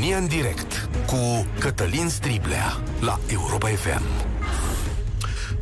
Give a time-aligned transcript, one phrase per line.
[0.00, 4.02] România în direct cu Cătălin Striblea la Europa FM.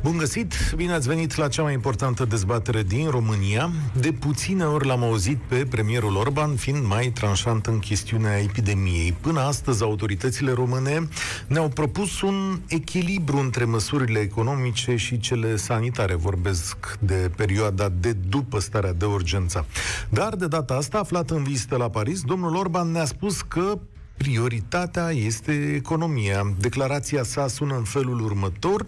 [0.02, 0.54] Bun găsit!
[0.76, 3.70] Bine ați venit la cea mai importantă dezbatere din România.
[4.00, 9.16] De puține ori l-am auzit pe premierul Orban fiind mai tranșant în chestiunea epidemiei.
[9.20, 11.08] Până astăzi, autoritățile române
[11.46, 16.14] ne-au propus un echilibru între măsurile economice și cele sanitare.
[16.14, 19.66] Vorbesc de perioada de după starea de urgență.
[20.08, 23.78] Dar de data asta, aflat în vizită la Paris, domnul Orban ne-a spus că
[24.18, 26.54] Prioritatea este economia.
[26.60, 28.86] Declarația sa sună în felul următor.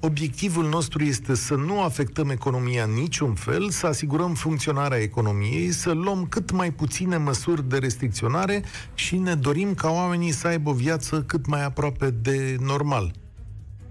[0.00, 5.92] Obiectivul nostru este să nu afectăm economia în niciun fel, să asigurăm funcționarea economiei, să
[5.92, 8.62] luăm cât mai puține măsuri de restricționare
[8.94, 13.12] și ne dorim ca oamenii să aibă o viață cât mai aproape de normal.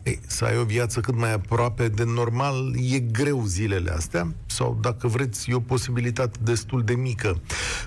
[0.03, 4.77] Ei, să ai o viață cât mai aproape de normal e greu zilele astea, sau
[4.81, 7.41] dacă vreți, e o posibilitate destul de mică.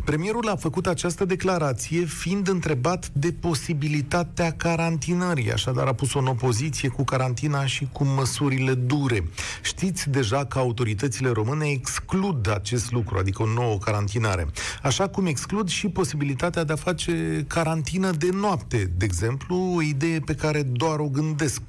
[0.05, 6.89] Premierul a făcut această declarație fiind întrebat de posibilitatea carantinării, așadar a pus-o în opoziție
[6.89, 9.31] cu carantina și cu măsurile dure.
[9.63, 14.47] Știți deja că autoritățile române exclud acest lucru, adică o nouă carantinare.
[14.83, 20.21] Așa cum exclud și posibilitatea de a face carantină de noapte, de exemplu, o idee
[20.21, 21.63] pe care doar o gândesc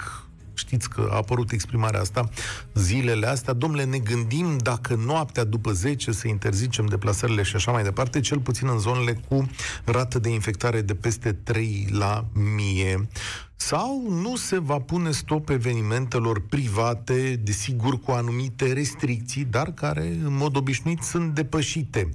[0.58, 2.30] știți că a apărut exprimarea asta
[2.74, 7.84] zilele astea, domnule, ne gândim dacă noaptea după 10 să interzicem deplasările și așa mai
[7.84, 9.50] departe, cel puțin în zonele cu
[9.84, 13.08] rată de infectare de peste 3 la mie
[13.56, 20.36] sau nu se va pune stop evenimentelor private, desigur cu anumite restricții, dar care în
[20.36, 22.10] mod obișnuit sunt depășite.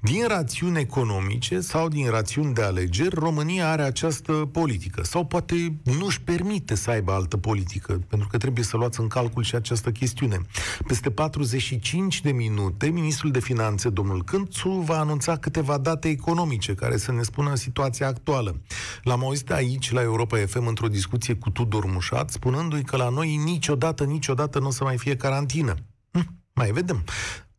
[0.00, 5.04] Din rațiuni economice sau din rațiuni de alegeri, România are această politică.
[5.04, 9.08] Sau poate nu își permite să aibă altă politică, pentru că trebuie să luați în
[9.08, 10.40] calcul și această chestiune.
[10.86, 16.96] Peste 45 de minute, ministrul de finanțe, domnul Cântțu, va anunța câteva date economice care
[16.96, 18.60] să ne spună situația actuală.
[19.02, 23.36] L-am auzit aici, la Europa FM, într-o discuție cu Tudor Mușat, spunându-i că la noi
[23.36, 25.74] niciodată, niciodată nu o să mai fie carantină.
[26.10, 27.04] Hm, mai vedem.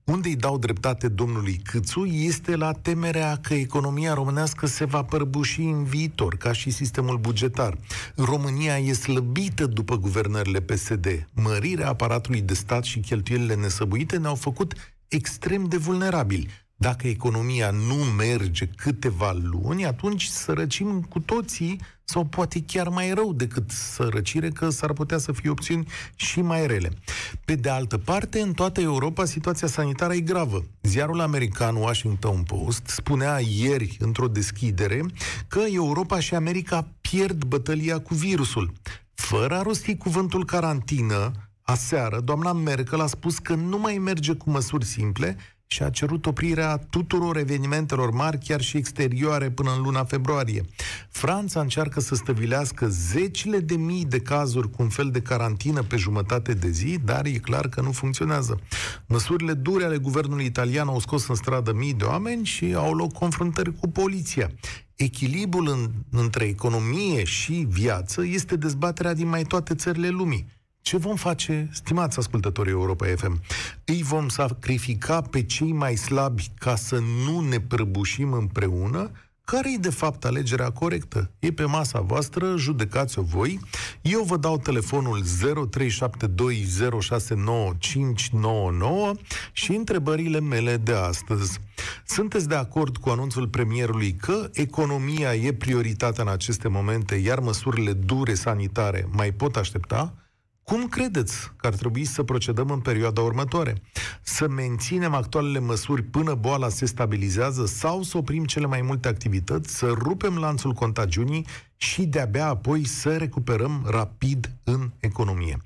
[0.04, 5.62] Unde îi dau dreptate domnului Câțu este la temerea că economia românească se va părbuși
[5.62, 7.78] în viitor, ca și sistemul bugetar.
[8.16, 11.30] România e slăbită după guvernările PSD.
[11.34, 14.74] Mărirea aparatului de stat și cheltuielile nesăbuite ne-au făcut
[15.08, 16.48] extrem de vulnerabili.
[16.80, 23.34] Dacă economia nu merge câteva luni, atunci sărăcim cu toții sau poate chiar mai rău
[23.34, 26.92] decât sărăcire, că s-ar putea să fie opțiuni și mai rele.
[27.46, 30.64] Pe de altă parte, în toată Europa, situația sanitară e gravă.
[30.82, 35.06] Ziarul american Washington Post spunea ieri, într-o deschidere,
[35.48, 38.74] că Europa și America pierd bătălia cu virusul.
[39.14, 44.50] Fără a rosti cuvântul carantină, aseară, doamna Merkel a spus că nu mai merge cu
[44.50, 50.04] măsuri simple, și a cerut oprirea tuturor evenimentelor mari, chiar și exterioare, până în luna
[50.04, 50.64] februarie.
[51.10, 55.96] Franța încearcă să stăvilească zecile de mii de cazuri cu un fel de carantină pe
[55.96, 58.60] jumătate de zi, dar e clar că nu funcționează.
[59.06, 63.14] Măsurile dure ale guvernului italian au scos în stradă mii de oameni și au loc
[63.14, 64.52] confruntări cu poliția.
[64.96, 65.92] Echilibrul în,
[66.22, 70.57] între economie și viață este dezbaterea din mai toate țările lumii.
[70.88, 73.42] Ce vom face, stimați ascultătorii Europa FM?
[73.86, 79.12] Îi vom sacrifica pe cei mai slabi ca să nu ne prăbușim împreună?
[79.44, 81.32] Care e de fapt alegerea corectă?
[81.40, 83.60] E pe masa voastră, judecați-o voi.
[84.02, 85.28] Eu vă dau telefonul 0372069599
[89.52, 91.60] și întrebările mele de astăzi.
[92.06, 97.94] Sunteți de acord cu anunțul premierului că economia e prioritatea în aceste momente, iar măsurile
[97.94, 100.14] dure sanitare mai pot aștepta?
[100.72, 103.82] Cum credeți că ar trebui să procedăm în perioada următoare?
[104.22, 109.78] Să menținem actualele măsuri până boala se stabilizează sau să oprim cele mai multe activități,
[109.78, 111.46] să rupem lanțul contagiunii
[111.78, 115.58] și de-abia apoi să recuperăm rapid în economie.
[115.58, 115.64] 0372069599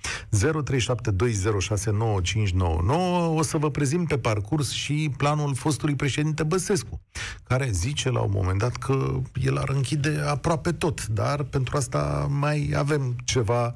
[3.35, 7.01] o să vă prezint pe parcurs și planul fostului președinte Băsescu,
[7.43, 12.27] care zice la un moment dat că el ar închide aproape tot, dar pentru asta
[12.29, 13.73] mai avem ceva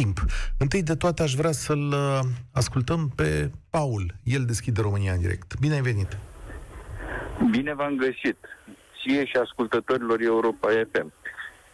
[0.00, 0.18] timp.
[0.58, 2.20] Întâi de toate aș vrea să-l uh,
[2.52, 4.14] ascultăm pe Paul.
[4.22, 5.58] El deschide România în direct.
[5.60, 6.16] Bine ai venit!
[7.50, 8.38] Bine v-am găsit!
[8.98, 11.12] Ție și ascultătorilor Europa FM.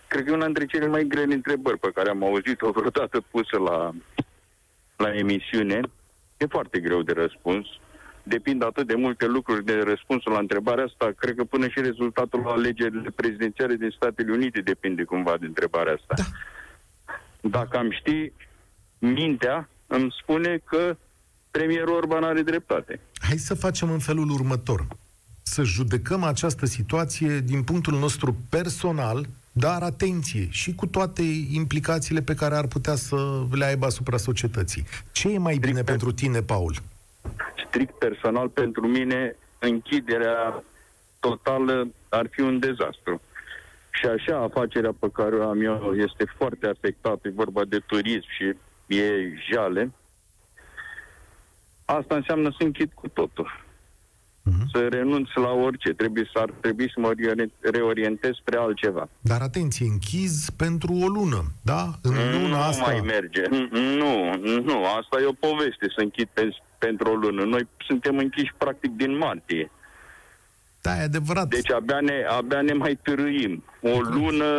[0.08, 3.58] Cred că e una dintre cele mai grele întrebări pe care am auzit-o vreodată pusă
[3.58, 3.90] la,
[4.96, 5.80] la emisiune.
[6.36, 7.66] E foarte greu de răspuns.
[8.22, 11.12] Depind atât de multe lucruri de răspunsul la întrebarea asta.
[11.16, 15.92] Cred că până și rezultatul la alegerile prezidențiale din Statele Unite depinde cumva de întrebarea
[15.92, 16.14] asta.
[16.16, 16.24] Da.
[17.50, 18.32] Dacă am ști,
[18.98, 20.96] mintea îmi spune că
[21.50, 23.00] premierul Orban are dreptate.
[23.18, 24.86] Hai să facem în felul următor.
[25.42, 29.26] Să judecăm această situație din punctul nostru personal
[29.56, 33.16] dar atenție, și cu toate implicațiile pe care ar putea să
[33.52, 34.84] le aibă asupra societății.
[35.12, 36.74] Ce e mai bine pentru tine, Paul?
[37.66, 40.64] Strict personal, pentru mine, închiderea
[41.20, 43.20] totală ar fi un dezastru.
[43.98, 48.26] Și așa, afacerea pe care o am eu este foarte afectată, e vorba de turism
[48.36, 48.44] și
[48.96, 49.04] e
[49.52, 49.92] jale.
[51.84, 53.62] Asta înseamnă să închid cu totul.
[54.50, 54.64] Uh-huh.
[54.72, 55.92] Să renunț la orice.
[55.92, 57.12] Trebuie să ar trebui să mă
[57.60, 59.08] reorientez spre altceva.
[59.20, 61.90] Dar atenție, închizi pentru o lună, da?
[62.02, 62.84] În luna nu asta...
[62.84, 63.42] mai merge.
[63.70, 66.48] Nu, nu, asta e o poveste să închid pe,
[66.78, 67.42] pentru o lună.
[67.44, 69.70] Noi suntem închiși practic din martie.
[70.84, 71.48] Da, e adevărat.
[71.48, 73.64] Deci abia ne, abia ne mai târâim.
[73.80, 74.50] O lună,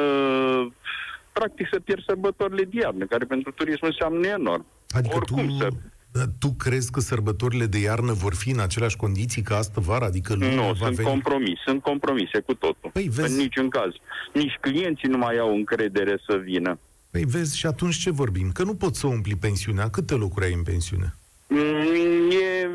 [1.32, 4.66] practic să pierd sărbătorile de iarnă, care pentru turism înseamnă enorm.
[4.90, 5.68] Adică Oricum tu...
[6.12, 10.06] să tu crezi că sărbătorile de iarnă vor fi în aceleași condiții ca astă vară?
[10.06, 11.08] Adică nu, sunt veni...
[11.08, 12.90] compromis, sunt compromise cu totul.
[12.94, 13.32] Păi, vezi...
[13.32, 13.92] În niciun caz.
[14.34, 16.80] Nici clienții nu mai au încredere să vină.
[17.12, 18.52] Păi vezi, și atunci ce vorbim?
[18.52, 19.90] Că nu poți să umpli pensiunea.
[19.90, 21.16] Câte locuri ai în pensiune?
[21.48, 22.70] Mm, e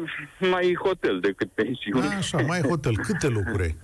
[0.51, 2.07] mai hotel decât pensiune.
[2.07, 2.97] A, așa, mai hotel.
[2.97, 3.77] Câte locuri ai?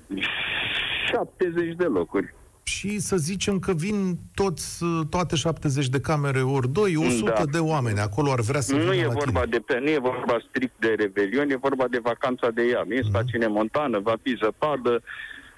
[1.10, 2.34] 70 de locuri
[2.66, 7.44] și să zicem că vin toți, toate 70 de camere ori 2, 100 da.
[7.50, 7.98] de oameni.
[7.98, 9.62] Acolo ar vrea să nu e vorba tine.
[9.66, 12.94] de Nu e vorba strict de revelion, e vorba de vacanța de iarnă.
[12.94, 13.08] E mm-hmm.
[13.08, 15.02] stațiune montană, va fi zăpadă,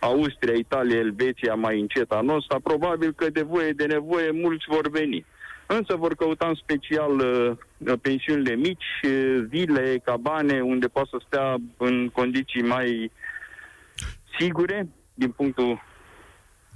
[0.00, 2.56] Austria, Italia, Elveția mai încet anul ăsta.
[2.62, 5.24] Probabil că de voie de nevoie mulți vor veni.
[5.70, 11.56] Însă vor căuta în special uh, pensiunile mici, uh, vile, cabane, unde poate să stea
[11.76, 13.10] în condiții mai
[14.38, 15.80] sigure din punctul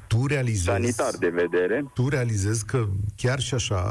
[0.06, 1.84] tu realizezi, sanitar de vedere.
[1.94, 2.86] Tu realizezi că
[3.16, 3.82] chiar și așa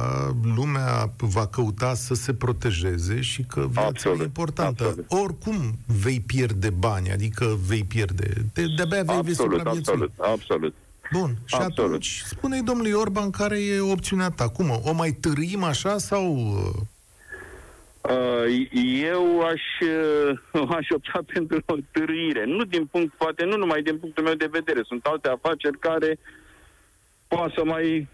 [0.56, 4.84] lumea va căuta să se protejeze și că viața absolut, e importantă.
[4.84, 5.06] Absolut.
[5.10, 5.56] Oricum
[6.02, 8.34] vei pierde bani, adică vei pierde.
[8.54, 10.76] De, de-abia vei absolut, absolut, absolut.
[11.12, 11.30] Bun.
[11.46, 11.90] Și Absolut.
[11.90, 14.50] atunci spune domnului Orban care e opțiunea ta.
[14.50, 14.70] Cum?
[14.84, 16.26] O mai târâim așa sau...
[18.02, 18.70] Uh,
[19.12, 19.62] eu aș,
[20.54, 22.46] uh, aș opta pentru o târâire.
[22.46, 24.82] Nu din punct, poate nu numai din punctul meu de vedere.
[24.84, 26.20] Sunt alte afaceri care
[27.28, 28.08] poate să mai,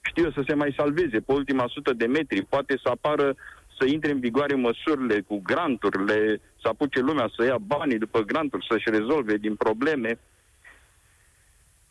[0.00, 2.42] știu să se mai salveze pe ultima sută de metri.
[2.42, 3.36] Poate să apară
[3.78, 8.66] să intre în vigoare măsurile cu granturile, să apuce lumea să ia banii după granturi,
[8.68, 10.18] să-și rezolve din probleme.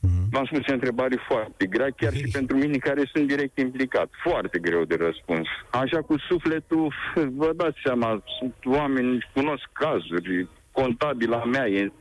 [0.02, 0.30] Mm-hmm.
[0.30, 4.10] V-am spus o întrebare foarte grea, chiar și pentru mine care sunt direct implicat.
[4.24, 5.48] Foarte greu de răspuns.
[5.72, 6.94] Așa cu sufletul,
[7.36, 11.92] vă dați seama, sunt oameni, cunosc cazuri, contabila mea e,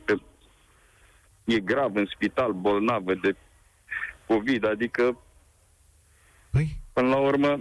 [1.43, 3.35] e grav în spital, bolnavă de
[4.27, 5.17] COVID, adică
[6.49, 7.59] păi, până la urmă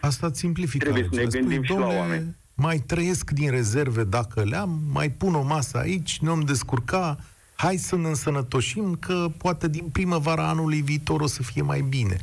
[0.00, 0.84] asta simplifică.
[0.84, 2.36] Trebuie să ne gândim spui, și la oameni.
[2.54, 7.16] Mai trăiesc din rezerve dacă le-am, mai pun o masă aici, ne-om descurca,
[7.54, 12.16] hai să ne însănătoșim că poate din primăvara anului viitor o să fie mai bine.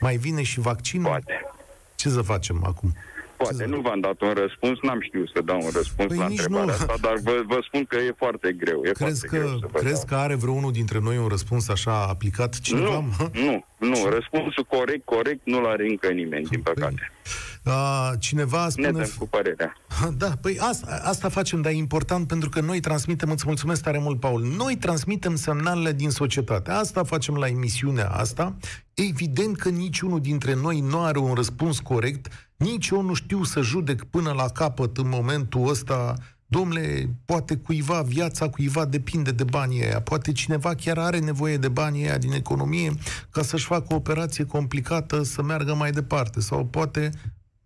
[0.00, 1.06] Mai vine și vaccinul?
[1.06, 1.50] Poate.
[1.94, 2.94] Ce să facem acum?
[3.36, 6.64] Poate, nu v-am dat un răspuns, n-am știut să dau un răspuns păi la întrebarea
[6.64, 6.70] nu.
[6.70, 8.80] asta, dar vă, vă spun că e foarte greu.
[8.84, 12.06] E crezi foarte că, greu să crezi că are vreunul dintre noi un răspuns așa
[12.06, 13.04] aplicat cineva?
[13.32, 14.08] Nu, nu, nu.
[14.08, 17.12] Răspunsul corect, corect nu-l are încă nimeni, din păi, păcate.
[17.66, 18.90] Uh, cineva spune...
[18.90, 19.76] Ne cu părerea.
[20.16, 23.98] Da, păi asta, asta facem, dar e important pentru că noi transmitem, îți mulțumesc tare
[23.98, 26.70] mult, Paul, noi transmitem semnalele din societate.
[26.70, 28.56] Asta facem la emisiunea asta.
[28.94, 33.60] Evident că niciunul dintre noi nu are un răspuns corect, nici eu nu știu să
[33.60, 36.14] judec până la capăt în momentul ăsta
[36.48, 40.00] Domnule, poate cuiva, viața cuiva depinde de banii aia.
[40.00, 42.92] Poate cineva chiar are nevoie de banii aia din economie
[43.30, 46.40] ca să-și facă o operație complicată să meargă mai departe.
[46.40, 47.10] Sau poate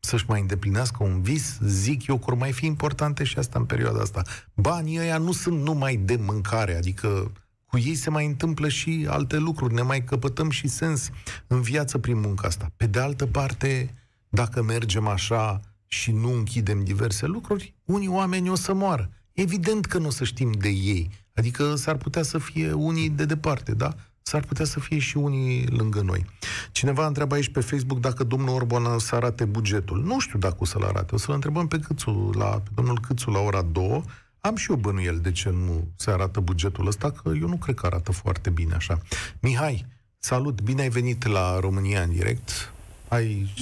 [0.00, 4.00] să-și mai îndeplinească un vis, zic eu, că mai fi importante și asta în perioada
[4.00, 4.22] asta.
[4.54, 7.32] Banii ăia nu sunt numai de mâncare, adică
[7.66, 11.10] cu ei se mai întâmplă și alte lucruri, ne mai căpătăm și sens
[11.46, 12.72] în viață prin munca asta.
[12.76, 13.94] Pe de altă parte,
[14.28, 19.10] dacă mergem așa și nu închidem diverse lucruri, unii oameni o să moară.
[19.32, 21.10] Evident că nu o să știm de ei.
[21.34, 23.94] Adică s-ar putea să fie unii de departe, da?
[24.22, 26.24] S-ar putea să fie și unii lângă noi.
[26.72, 30.02] Cineva întreabă aici pe Facebook dacă domnul Orban o să arate bugetul.
[30.02, 31.14] Nu știu dacă o să-l arate.
[31.14, 34.02] O să-l întrebăm pe Câțu, la, pe domnul Câțu la ora 2.
[34.40, 37.74] Am și eu bănuiel de ce nu se arată bugetul ăsta, că eu nu cred
[37.74, 38.98] că arată foarte bine așa.
[39.40, 39.86] Mihai,
[40.18, 42.72] salut, bine ai venit la România în direct.
[43.08, 43.54] Ai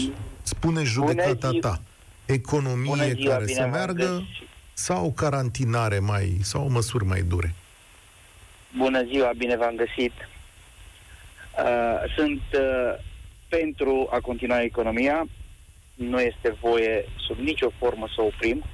[0.43, 1.81] spune judecata ta.
[2.27, 4.23] Economie ziua, care să meargă
[4.73, 7.55] sau carantinare mai, sau măsuri mai dure?
[8.77, 10.13] Bună ziua, bine v-am găsit.
[11.59, 12.95] Uh, sunt uh,
[13.49, 15.27] pentru a continua economia.
[15.95, 18.65] Nu este voie sub nicio formă să oprim.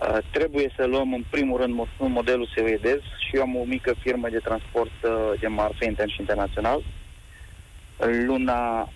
[0.00, 4.28] Uh, trebuie să luăm în primul rând modelul suedez și eu am o mică firmă
[4.28, 6.82] de transport uh, de marfă intern și internațional.
[8.26, 8.88] Luna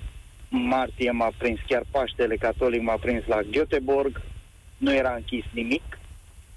[0.49, 4.23] martie m-a prins, chiar Paștele Catolic m-a prins la Göteborg.
[4.77, 5.99] Nu era închis nimic,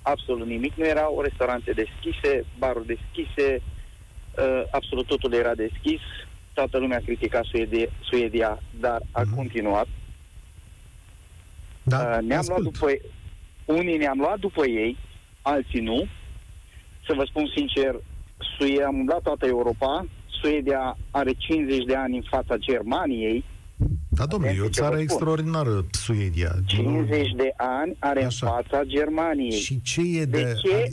[0.01, 0.73] absolut nimic.
[0.75, 3.75] Nu erau restaurante deschise, baruri deschise, uh,
[4.71, 6.01] absolut totul era deschis.
[6.53, 9.35] Toată lumea critica Suedia, Suedia dar a Mhm.
[9.35, 9.87] continuat.
[11.83, 12.63] Da, Uh, ne-am luat ascult.
[12.63, 12.87] după
[13.65, 14.97] unii ne-am luat după ei,
[15.41, 16.07] alții nu.
[17.07, 17.95] Să vă spun sincer,
[18.57, 20.05] Suedia am umblat toată Europa.
[20.41, 23.43] Suedia are 50 de ani în fața Germaniei.
[24.09, 25.15] Da, domnule, e o Atenție ce țară vă spun.
[25.17, 26.51] extraordinară, Suedia.
[26.65, 28.45] 50 de ani are Așa.
[28.47, 29.51] în fața Germaniei.
[29.51, 30.43] Și ce e de...
[30.43, 30.87] De ce?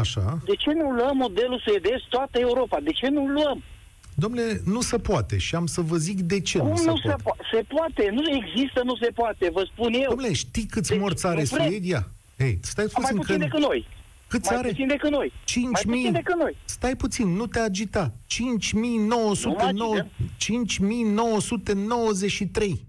[0.00, 0.38] Așa.
[0.44, 2.80] De ce nu luăm modelul suedez toată Europa?
[2.80, 3.62] De ce nu luăm?
[4.14, 6.92] Domnule, nu se poate și am să vă zic de ce Cum nu se nu
[7.02, 7.08] poate.
[7.08, 7.42] se poate?
[7.52, 8.10] Se poate.
[8.12, 9.50] Nu există, nu se poate.
[9.52, 10.08] Vă spun eu.
[10.08, 11.66] Domnule, știi câți Deci, morți are nu vrem.
[11.68, 12.08] Suedia?
[12.36, 13.44] Ei, stai mai puțin puțin că...
[13.44, 13.86] decât noi.
[14.28, 14.68] Câți Mai are?
[14.68, 15.32] puțin decât noi.
[15.32, 15.36] 5.000.
[15.70, 16.56] Mai puțin decât noi.
[16.64, 18.12] Stai puțin, nu te agita.
[18.12, 18.16] 5.909
[19.56, 20.10] agităm.
[20.38, 22.80] 5.993.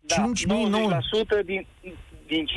[0.00, 1.42] Da, 5.900.
[1.42, 1.66] 90% din,
[2.26, 2.48] din 5.998%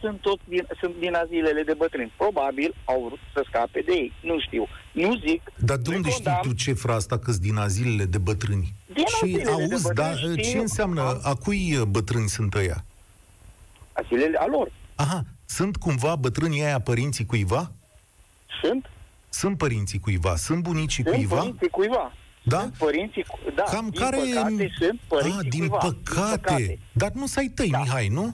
[0.00, 2.12] sunt tot din, sunt din azilele de bătrâni.
[2.16, 4.12] Probabil au vrut să scape de ei.
[4.22, 4.66] Nu știu.
[4.92, 5.42] Nu zic.
[5.56, 6.48] Dar de nu unde știi condamn.
[6.48, 8.74] tu cifra asta câți din azilele de bătrâni?
[8.92, 10.60] Din și azilele de auzi, da, bătrâni ce știu.
[10.60, 12.84] înseamnă, a cui uh, bătrâni sunt ăia?
[13.92, 14.72] Azilele a lor.
[14.94, 17.72] Aha, sunt cumva bătrânii aia părinții cuiva?
[18.62, 18.90] Sunt?
[19.28, 21.36] Sunt părinții cuiva, sunt bunicii Sunt cuiva?
[21.36, 22.12] părinții cuiva.
[22.42, 22.60] Da?
[22.60, 25.76] Sunt părinții, cu- da, Cam din care păcate sunt părinții A, din cuiva.
[25.78, 26.78] păcate.
[26.92, 27.78] Dar nu să ai tăi, Da.
[27.78, 28.24] Mihai, nu?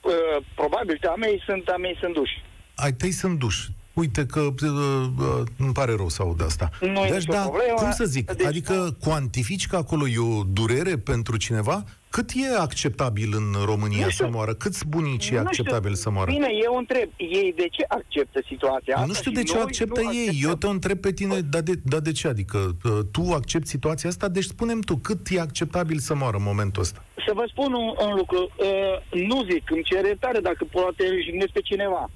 [0.00, 2.42] Uh, probabil, a mei sunt, a mei sunt duși.
[2.74, 3.68] Ai tăi sunt duși.
[3.98, 6.70] Uite că uh, uh, îmi pare rău să aud asta.
[6.80, 7.74] Nu e deci, nicio da, problemă.
[7.76, 11.84] cum să zic, Deci, adică cuantifici că acolo e o durere pentru cineva?
[12.10, 14.24] Cât e acceptabil în România Nu știu.
[14.24, 14.54] să moară?
[14.54, 15.38] Câți bunici e Nu știu.
[15.38, 16.30] acceptabil să moară?
[16.30, 19.06] Bine, eu întreb, ei de ce acceptă situația asta?
[19.06, 20.18] Nu știu și de ce noi acceptă nu ei.
[20.28, 20.48] acceptăm?
[20.48, 22.28] Eu te întreb pe tine, dar de, dar de ce?
[22.28, 24.28] Adică uh, tu accepti situația asta?
[24.28, 27.04] Deci spunem tu, cât e acceptabil să moară în momentul ăsta?
[27.26, 28.50] Să vă spun un, un lucru.
[28.56, 32.10] Uh, nu zic, îmi cere tare dacă poate jignesc pe cineva.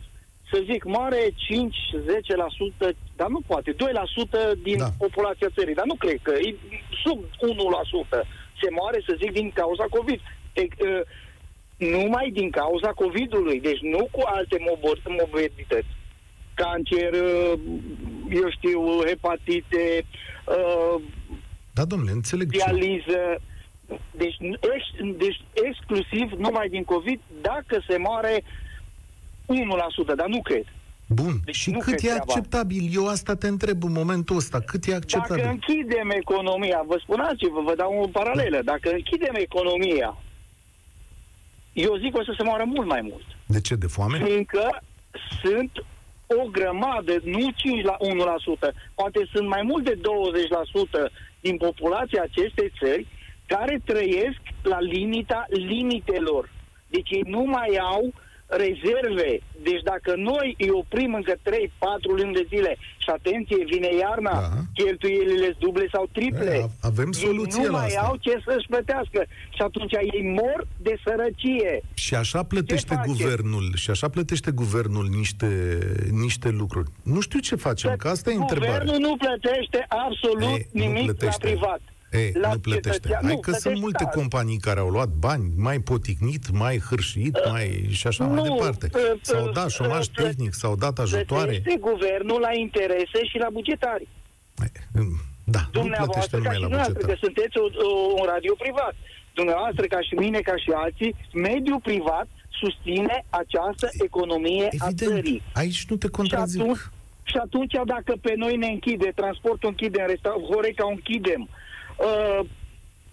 [0.52, 4.84] Să zic, moare 5-10%, dar nu poate, 2% din Da.
[4.84, 4.90] da.
[4.98, 5.74] populația țării.
[5.74, 6.54] Dar nu cred că e
[7.04, 8.26] sub 1%
[8.62, 10.20] se moare, să zic, din cauza COVID.
[10.52, 11.00] E, uh,
[11.76, 15.86] numai din cauza COVID-ului, deci nu cu alte mobor- morbidități.
[16.54, 17.58] Cancer, uh,
[18.30, 20.04] eu știu, hepatite,
[20.46, 21.02] uh,
[21.72, 22.56] Da, domnule, înțeleg ce.
[22.64, 23.40] dializă.
[24.10, 24.36] Deci,
[24.74, 24.84] ex,
[25.16, 28.44] deci exclusiv numai din COVID, dacă se moare
[29.46, 30.64] 1%, dar nu cred.
[31.06, 31.40] Bun.
[31.44, 32.24] Deci și nu cât cred e treaba.
[32.26, 32.88] acceptabil?
[32.92, 34.60] Eu asta te întreb în momentul ăsta.
[34.60, 35.42] Cât e acceptabil?
[35.42, 40.16] Dacă închidem economia, vă spun altceva, vă dau o paralelă, dacă închidem economia,
[41.72, 43.24] eu zic că o să se moară mult mai mult.
[43.46, 43.74] De ce?
[43.74, 44.24] De foame?
[44.24, 44.82] Fiindcă
[45.42, 45.70] sunt
[46.26, 47.96] o grămadă, nu 5 la
[48.70, 50.00] 1%, poate sunt mai mult de
[51.08, 53.06] 20% din populația acestei țări
[53.46, 56.50] care trăiesc la limita limitelor.
[56.88, 58.12] Deci ei nu mai au
[58.64, 59.30] rezerve.
[59.62, 61.40] Deci dacă noi îi oprim încă 3-4
[62.18, 64.40] luni de zile și atenție, vine iarna, Da.
[64.40, 64.60] da.
[64.74, 66.54] cheltuielile sunt duble sau triple.
[66.54, 68.00] E, avem soluție ei nu la mai asta.
[68.00, 69.20] au ce să-și plătească.
[69.56, 71.82] Și atunci ei mor de sărăcie.
[71.94, 73.12] Și așa plătește Ce facem?
[73.12, 75.78] guvernul, și așa plătește guvernul niște,
[76.10, 76.88] niște lucruri.
[77.02, 78.78] Nu știu ce facem, că asta e întrebarea.
[78.78, 81.46] Guvernul nu plătește absolut Ei, nu nimic plătește.
[81.46, 81.80] la privat.
[82.12, 82.90] Ei, la nu plătește.
[82.90, 84.14] cetățean- Hai nu, că sunt plătește multe stat.
[84.14, 88.90] companii care au luat bani, mai poticnit, mai hârșit, mai și așa mai nu, departe.
[88.94, 91.50] uh, S-au uh, dat șomaj uh, plă- tehnic, s-au dat ajutoare.
[91.50, 94.08] Plătește guvernul la interese și la bugetari.
[95.44, 97.14] Da, nu plătește Dumneavoastră, ca numai și la dumneavoastră, bugetar.
[97.14, 98.94] că sunteți o, o, un radio privat.
[99.40, 102.26] Dumneavoastră, ca și mine, ca și alții, mediul privat
[102.60, 105.42] susține această economie a Evident, țării.
[105.52, 106.60] aici nu te Și contrazic.
[106.60, 106.78] atunci,
[107.30, 111.60] și atunci, dacă pe noi ne închide, transportul închidem, resta- Horeca o închidem, uh,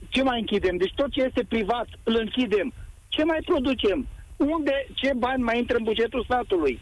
[0.10, 0.78] ce mai închidem?
[0.78, 2.74] Deci tot ce este privat îl închidem.
[3.08, 4.08] Ce mai producem?
[4.38, 6.80] Unde, ce bani mai intră în bugetul statului?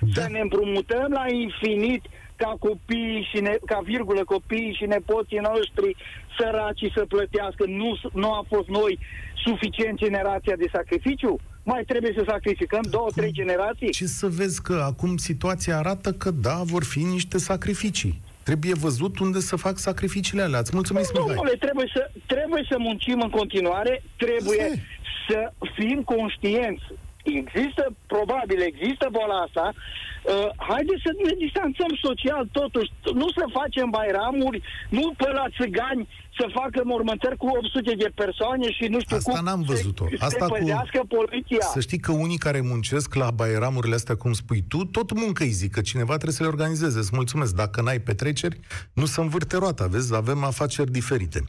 [0.00, 0.22] Da.
[0.22, 2.02] Să ne împrumutăm la infinit
[2.36, 5.96] ca copiii și ne, ca virgulă copiii și nepoții noștri
[6.38, 7.64] săracii să plătească.
[7.66, 8.98] Nu, s- nu a fost noi
[9.44, 11.38] suficient generația de sacrificiu?
[11.64, 13.90] Mai trebuie să sacrificăm două, trei generații?
[13.90, 18.20] Ce să vezi că acum situația arată că da, vor fi niște sacrificii.
[18.50, 20.58] Trebuie văzut unde să fac sacrificiile alea.
[20.58, 21.34] Îți mulțumesc, Mihai.
[21.34, 24.82] Domnule, trebuie să, trebuie să muncim în continuare, trebuie Asta e.
[25.28, 26.84] să fim conștienți.
[27.24, 29.74] Există, probabil există boala asta,
[30.22, 36.08] Uh, haideți să ne distanțăm social totuși, nu să facem bairamuri, nu pe la țigani
[36.38, 40.04] să facă mormântări cu 800 de persoane și nu știu Asta cum n-am văzut-o.
[40.08, 40.46] se, Asta
[40.92, 41.06] se cu...
[41.06, 41.60] poliția.
[41.72, 45.50] Să știi că unii care muncesc la bairamurile astea, cum spui tu, tot muncă îi
[45.50, 46.98] zic că cineva trebuie să le organizeze.
[46.98, 47.54] Îți mulțumesc.
[47.54, 48.60] Dacă n-ai petreceri,
[48.92, 49.86] nu să învârte roata.
[49.86, 51.44] Vezi, avem afaceri diferite.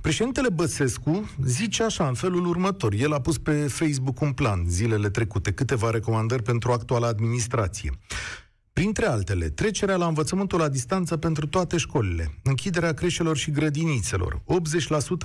[0.00, 2.92] Președintele Băsescu zice așa, în felul următor.
[2.92, 7.90] El a pus pe Facebook un plan zilele trecute, câteva recomandări pentru actuala administrație.
[8.80, 14.42] Printre altele, trecerea la învățământul la distanță pentru toate școlile, închiderea creșelor și grădinițelor,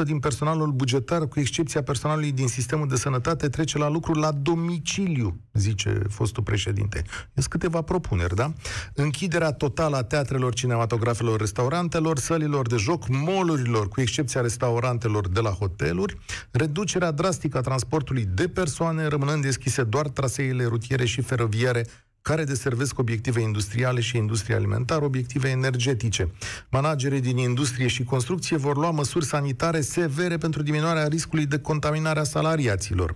[0.01, 4.31] 80% din personalul bugetar, cu excepția personalului din sistemul de sănătate, trece la lucru la
[4.31, 7.01] domiciliu, zice fostul președinte.
[7.33, 8.53] Sunt câteva propuneri, da?
[8.93, 15.49] Închiderea totală a teatrelor, cinematografelor, restaurantelor, sălilor de joc, molurilor, cu excepția restaurantelor de la
[15.49, 16.17] hoteluri,
[16.51, 21.85] reducerea drastică a transportului de persoane, rămânând deschise doar traseele rutiere și feroviare
[22.27, 26.31] care deservesc obiective industriale și industrie alimentară, obiective energetice.
[26.69, 32.19] Managerii din industrie și construcție vor lua măsuri sanitare severe pentru diminuarea riscului de contaminare
[32.19, 33.15] a salariaților.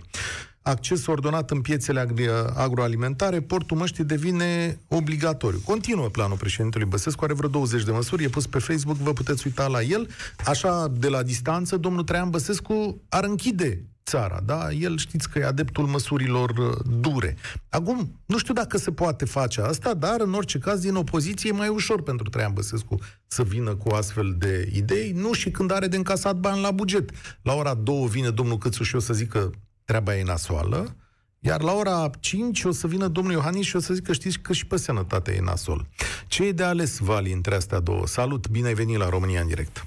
[0.62, 2.06] Acces ordonat în piețele
[2.54, 5.60] agroalimentare, portul măștii devine obligatoriu.
[5.64, 9.42] Continuă planul președintelui Băsescu, are vreo 20 de măsuri, e pus pe Facebook, vă puteți
[9.46, 10.08] uita la el.
[10.46, 14.70] Așa, de la distanță, domnul Traian Băsescu ar închide țara, da?
[14.70, 17.36] El știți că e adeptul măsurilor uh, dure.
[17.68, 21.56] Acum, nu știu dacă se poate face asta, dar în orice caz, din opoziție e
[21.56, 25.86] mai ușor pentru Traian Băsescu să vină cu astfel de idei, nu și când are
[25.86, 27.10] de încasat bani la buget.
[27.42, 29.50] La ora 2 vine domnul Câțu și o să zică
[29.84, 30.96] treaba e nasoală,
[31.38, 34.52] iar la ora 5 o să vină domnul Iohannis și o să zică știți că
[34.52, 35.86] și pe sănătate e nasol.
[36.26, 38.06] Ce e de ales, Vali, între astea două?
[38.06, 39.86] Salut, bine ai venit la România în direct.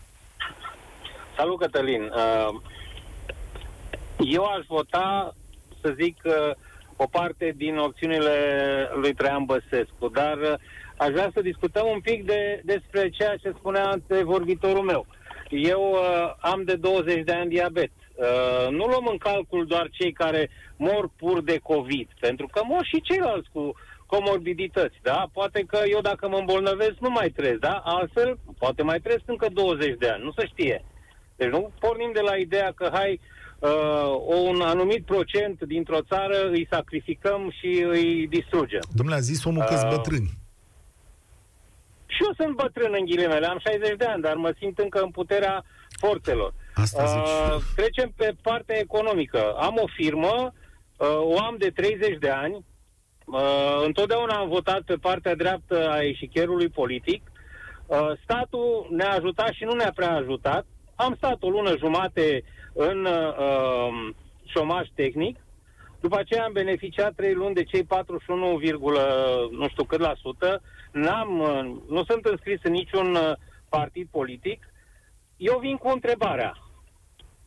[1.37, 2.01] Salut, Cătălin.
[2.01, 2.61] Uh,
[4.17, 5.35] eu aș vota,
[5.81, 6.17] să zic,
[6.95, 8.35] o parte din opțiunile
[8.95, 10.53] lui Traian Băsescu, dar uh,
[10.97, 15.05] aș vrea să discutăm un pic de, despre ceea ce spunea vorbitorul meu.
[15.49, 17.91] Eu uh, am de 20 de ani diabet.
[18.15, 22.85] Uh, nu luăm în calcul doar cei care mor pur de COVID, pentru că mor
[22.85, 23.73] și ceilalți cu
[24.05, 25.29] comorbidități, da?
[25.33, 27.81] Poate că eu dacă mă îmbolnăvesc nu mai trăiesc, da?
[27.83, 30.85] Altfel, poate mai trăiesc încă 20 de ani, nu se știe.
[31.35, 33.42] Deci nu pornim de la ideea că hai uh,
[34.25, 38.81] un anumit procent dintr-o țară îi sacrificăm și îi distrugem.
[38.93, 40.29] Domnule, a zis omul că uh, bătrâni.
[42.05, 45.09] Și eu sunt bătrân în ghilimele, am 60 de ani, dar mă simt încă în
[45.09, 45.63] puterea
[45.99, 46.53] forțelor.
[46.73, 49.53] Asta uh, trecem pe partea economică.
[49.53, 50.53] Am o firmă,
[50.97, 52.65] uh, o am de 30 de ani,
[53.25, 57.31] uh, întotdeauna am votat pe partea dreaptă a eșicherului politic.
[57.85, 60.65] Uh, statul ne-a ajutat și nu ne-a prea ajutat.
[60.95, 64.13] Am stat o lună jumate în uh,
[64.45, 65.37] șomaj tehnic.
[65.99, 68.59] După aceea am beneficiat 3 luni de cei 41,
[69.51, 70.61] nu știu cât la sută.
[70.91, 73.31] N-am, uh, nu sunt înscris în niciun uh,
[73.69, 74.67] partid politic.
[75.37, 76.57] Eu vin cu întrebarea.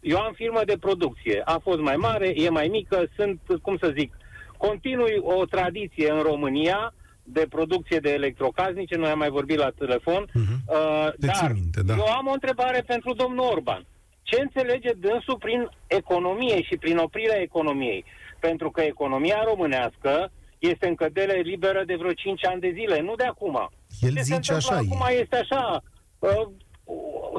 [0.01, 1.43] Eu am firmă de producție.
[1.45, 4.17] A fost mai mare, e mai mică, sunt, cum să zic,
[4.57, 10.27] continui o tradiție în România de producție de electrocasnice, noi am mai vorbit la telefon,
[10.29, 10.57] uh-huh.
[10.67, 11.95] uh, dar minte, da.
[11.97, 13.87] eu am o întrebare pentru domnul Orban
[14.29, 18.05] ce înțelege dânsul prin economie și prin oprirea economiei.
[18.41, 23.15] Pentru că economia românească este în cădere liberă de vreo 5 ani de zile, nu
[23.15, 23.71] de acum.
[24.01, 24.75] El ce zice așa.
[24.75, 25.13] Acum e.
[25.13, 25.83] este așa,
[26.19, 26.47] uh,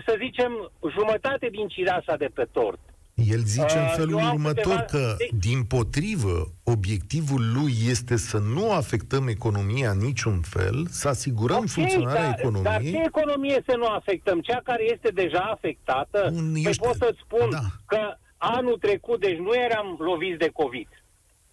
[0.06, 2.80] să zicem, jumătate din cireașa de pe tort.
[3.26, 9.28] El zice uh, în felul următor că, din potrivă, obiectivul lui este să nu afectăm
[9.28, 12.92] economia niciun fel, să asigurăm okay, funcționarea dar, economiei.
[12.92, 14.40] Dar ce economie să nu afectăm?
[14.42, 16.30] Cea care este deja afectată?
[16.34, 17.60] Un, păi pot să-ți spun da.
[17.86, 20.88] că anul trecut, deci nu eram loviți de COVID.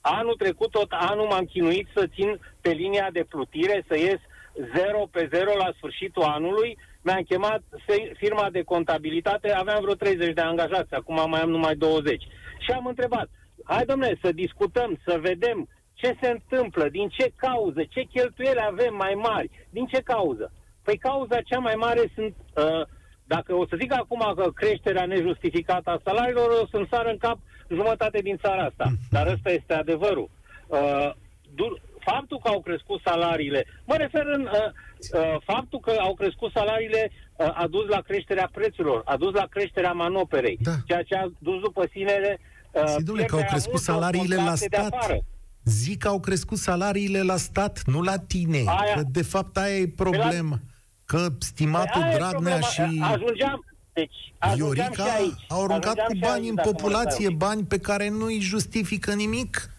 [0.00, 4.20] Anul trecut, tot anul m-am chinuit să țin pe linia de plutire, să ies
[4.77, 7.62] 0 pe 0 la sfârșitul anului, mi-am chemat
[8.16, 12.22] firma de contabilitate, aveam vreo 30 de angajați, acum mai am numai 20.
[12.58, 13.28] Și am întrebat,
[13.64, 18.94] hai domnule, să discutăm, să vedem ce se întâmplă, din ce cauză, ce cheltuieli avem
[18.94, 20.52] mai mari, din ce cauză.
[20.82, 22.86] Păi cauza cea mai mare sunt, uh,
[23.24, 27.38] dacă o să zic acum că creșterea nejustificată a salariilor, o să-mi sară în cap
[27.68, 28.86] jumătate din țara asta.
[29.14, 30.30] Dar ăsta este adevărul.
[30.66, 31.10] Uh,
[32.04, 37.10] faptul că au crescut salariile, mă refer în uh, uh, faptul că au crescut salariile
[37.36, 40.74] uh, a dus la creșterea prețurilor, a dus la creșterea manoperei, da.
[40.86, 42.38] ceea ce a dus după sine
[42.72, 45.16] uh, Zidule, că au crescut salariile la stat.
[45.64, 48.62] Zic că au crescut salariile la stat, nu la tine.
[48.66, 50.58] Aia, că de fapt aia e problema.
[51.04, 52.80] Că stimatul păi Dragnea și...
[53.02, 55.04] Ajungeam, deci, Viorica
[55.48, 59.73] au aruncat cu bani în populație, bani pe care nu îi justifică nimic.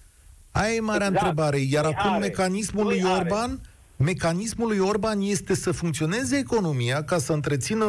[0.61, 1.25] Aia e marea Exact.
[1.25, 1.57] întrebare.
[1.57, 2.19] Iar Nu acum are.
[2.19, 3.13] mecanismul Nu lui are.
[3.19, 3.59] Orban,
[3.97, 7.85] mecanismul lui Orban este să funcționeze economia ca să întrețină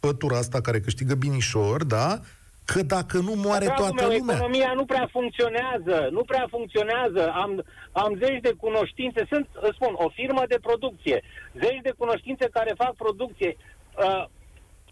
[0.00, 2.20] pătura asta care câștigă binișor, da?
[2.64, 4.34] Că dacă nu moare Dragul toată meu, lumea.
[4.36, 7.22] economia nu prea funcționează, nu prea funcționează.
[7.44, 11.22] Am, am zeci de cunoștințe, sunt, îți spun, o firmă de producție,
[11.62, 13.56] zeci de cunoștințe care fac producție.
[13.56, 14.24] Uh,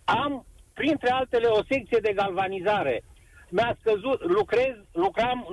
[0.04, 0.32] am,
[0.74, 3.02] printre altele, o secție de galvanizare.
[3.50, 5.46] Mi-a scăzut, lucrez, lucram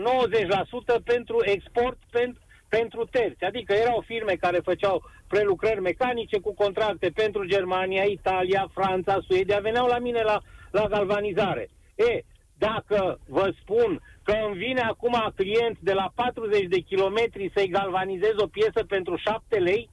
[0.99, 3.43] 90% pentru export, pentru, pentru terți.
[3.43, 9.87] Adică erau firme care făceau prelucrări mecanice cu contracte pentru Germania, Italia, Franța, Suedia, veneau
[9.87, 11.69] la mine la, la galvanizare.
[11.95, 12.21] E,
[12.57, 18.33] dacă vă spun că îmi vine acum client de la 40 de kilometri să-i galvanizez
[18.37, 19.89] o piesă pentru 7 lei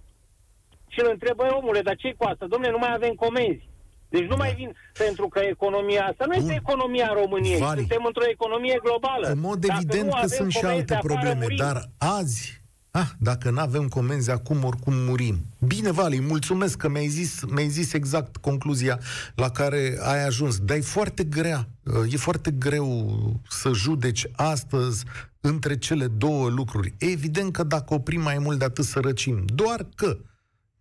[0.88, 2.46] și îl întreb, băi omule, dar ce cu asta?
[2.46, 3.68] Domne, nu mai avem comenzi.
[4.18, 4.70] Deci nu mai vin
[5.05, 6.40] pentru că economia asta nu Bun.
[6.42, 7.79] este economia României, Vali.
[7.79, 9.27] suntem într-o economie globală.
[9.29, 11.57] În mod Dacă evident nu că avem sunt și comenzi alte de afară, probleme, murim.
[11.57, 15.37] dar azi, ah, dacă nu avem comenzi acum, oricum murim.
[15.59, 18.98] Bine, Vali, mulțumesc că mi-ai zis, mi-ai zis exact concluzia
[19.35, 20.59] la care ai ajuns.
[20.59, 21.68] Dar e foarte grea,
[22.11, 23.14] e foarte greu
[23.48, 25.05] să judeci astăzi
[25.40, 26.94] între cele două lucruri.
[26.98, 30.16] Evident că dacă oprim mai mult de atât să răcim, doar că,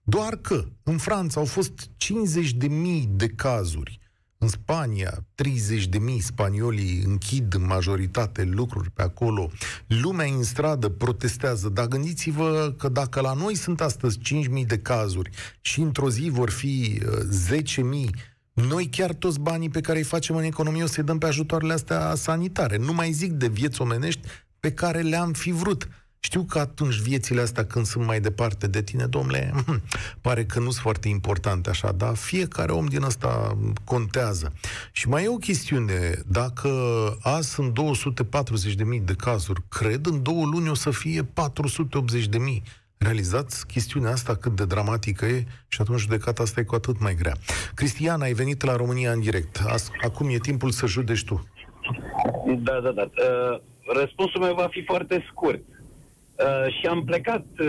[0.04, 4.02] doar că în Franța au fost 50 de mii de cazuri
[4.44, 9.52] în Spania, 30 de mii spaniolii închid în majoritate lucruri pe acolo.
[9.88, 15.30] Lumea în stradă protestează, dar gândiți-vă că dacă la noi sunt astăzi 5.000 de cazuri
[15.62, 17.62] și într-o zi vor fi uh,
[18.08, 18.10] 10.000,
[18.54, 21.74] noi chiar toți banii pe care îi facem în economie o să-i dăm pe ajutoarele
[21.74, 22.78] astea sanitare.
[22.78, 24.28] Nu mai zic de vieți omenești
[24.60, 25.88] pe care le-am fi vrut.
[26.26, 29.54] Știu că atunci viețile astea când sunt mai departe de tine, domnule,
[30.22, 34.54] pare că nu sunt foarte importante așa, dar fiecare om din ăsta contează.
[34.92, 36.70] Și mai e o chestiune, dacă
[37.22, 41.28] azi sunt 240.000 de cazuri, cred în două luni o să fie 480.000.
[42.98, 47.16] Realizați chestiunea asta cât de dramatică e și atunci judecata asta e cu atât mai
[47.16, 47.34] grea.
[47.74, 49.62] Cristian, ai venit la România în direct.
[50.04, 51.48] Acum e timpul să judeci tu.
[52.58, 53.02] Da, da, da.
[53.02, 53.62] Uh,
[53.96, 55.62] răspunsul meu va fi foarte scurt.
[56.40, 57.68] Uh, și am plecat uh,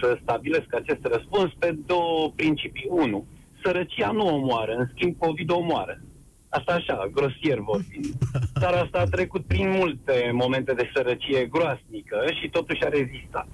[0.00, 2.86] să stabilesc acest răspuns pe două principii.
[2.88, 3.26] Unu,
[3.62, 6.00] sărăcia nu omoară, în schimb COVID omoară.
[6.48, 8.06] Asta așa, grosier vorbind.
[8.62, 13.48] Dar asta a trecut prin multe momente de sărăcie groasnică și totuși a rezistat.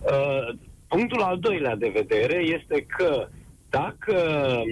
[0.00, 3.28] Uh, punctul al doilea de vedere este că
[3.70, 4.16] dacă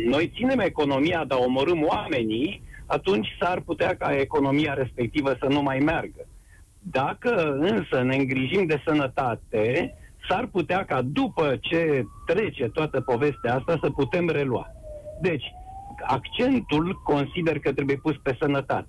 [0.07, 5.79] noi ținem economia, dar omorâm oamenii, atunci s-ar putea ca economia respectivă să nu mai
[5.79, 6.27] meargă.
[6.91, 9.95] Dacă însă ne îngrijim de sănătate,
[10.29, 14.67] s-ar putea ca după ce trece toată povestea asta să putem relua.
[15.21, 15.45] Deci,
[16.07, 18.89] accentul consider că trebuie pus pe sănătate.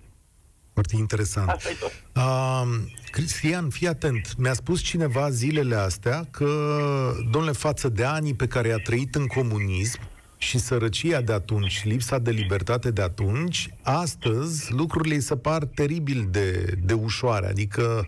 [0.73, 1.49] Foarte interesant.
[1.49, 1.91] Asta e tot.
[2.15, 2.79] Uh,
[3.12, 4.36] Cristian, fii atent.
[4.38, 6.49] Mi-a spus cineva zilele astea că,
[7.31, 9.99] domnule, față de anii pe care a trăit în comunism,
[10.38, 16.28] și sărăcia de atunci, lipsa de libertate de atunci, astăzi lucrurile îi se par teribil
[16.32, 17.47] de, de ușoare.
[17.47, 18.08] Adică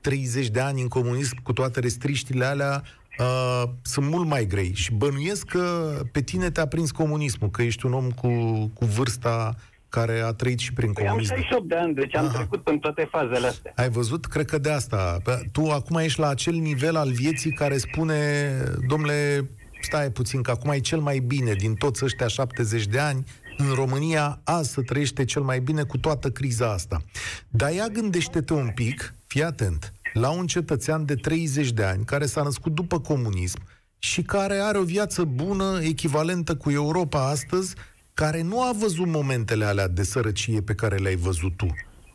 [0.00, 2.82] 30 de ani în comunism cu toate restriștile alea
[3.18, 4.74] uh, sunt mult mai grei.
[4.74, 8.28] Și bănuiesc că pe tine te-a prins comunismul, că ești un om cu,
[8.74, 9.54] cu vârsta
[9.88, 11.32] care a trăit și prin păi comunism.
[11.32, 12.36] Am 68 de ani, deci am Aha.
[12.36, 13.72] trecut în toate fazele astea.
[13.76, 14.26] Ai văzut?
[14.26, 15.18] Cred că de asta.
[15.52, 18.50] Tu acum ești la acel nivel al vieții care spune,
[18.88, 19.48] domnule,
[19.84, 23.24] stai puțin, că acum e cel mai bine din toți ăștia 70 de ani,
[23.56, 27.02] în România azi să trăiește cel mai bine cu toată criza asta.
[27.48, 32.26] Dar ia gândește-te un pic, fii atent, la un cetățean de 30 de ani care
[32.26, 33.58] s-a născut după comunism
[33.98, 37.74] și care are o viață bună, echivalentă cu Europa astăzi,
[38.14, 41.66] care nu a văzut momentele alea de sărăcie pe care le-ai văzut tu.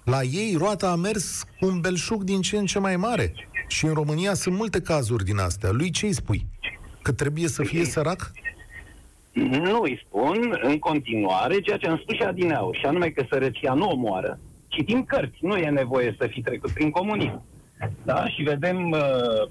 [0.04, 3.34] La ei roata a mers cu un belșug din ce în ce mai mare.
[3.68, 5.72] Și în România sunt multe cazuri din astea.
[5.72, 6.48] Lui ce îi spui?
[7.06, 8.32] Că trebuie să fie sărac?
[9.34, 13.74] Nu îi spun în continuare ceea ce am spus și adineau, și anume că sărăcia
[13.74, 14.40] nu omoară.
[14.68, 17.42] Citim cărți, nu e nevoie să fi trecut prin comunism.
[18.04, 18.28] Da?
[18.28, 19.00] Și vedem uh,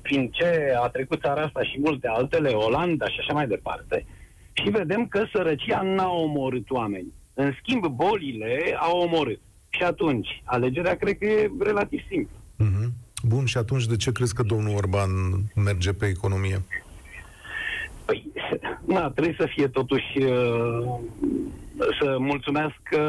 [0.03, 4.07] prin ce a trecut țara asta și multe altele, Olanda și așa mai departe,
[4.53, 7.13] și vedem că sărăcia n-a omorât oameni.
[7.35, 9.41] În schimb, bolile au omorât.
[9.69, 12.37] Și atunci, alegerea cred că e relativ simplă.
[12.65, 12.89] Mm-hmm.
[13.23, 15.11] Bun, și atunci de ce crezi că domnul Orban
[15.55, 16.63] merge pe economie?
[18.05, 18.33] Păi,
[18.87, 20.99] na, trebuie să fie totuși uh,
[22.01, 23.01] să mulțumească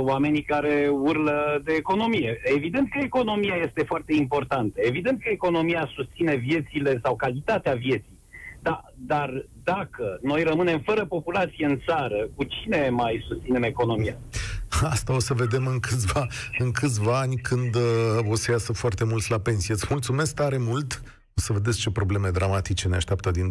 [0.00, 2.40] oamenii care urlă de economie.
[2.56, 4.80] Evident că economia este foarte importantă.
[4.80, 8.18] Evident că economia susține viețile sau calitatea vieții.
[8.62, 14.16] Da, dar dacă noi rămânem fără populație în țară, cu cine mai susținem economia?
[14.82, 16.26] Asta o să vedem în câțiva,
[16.58, 19.74] în câțiva ani când uh, o să iasă foarte mulți la pensie.
[19.74, 21.02] Îți mulțumesc tare mult
[21.38, 23.50] o să vedeți ce probleme dramatice ne așteaptă din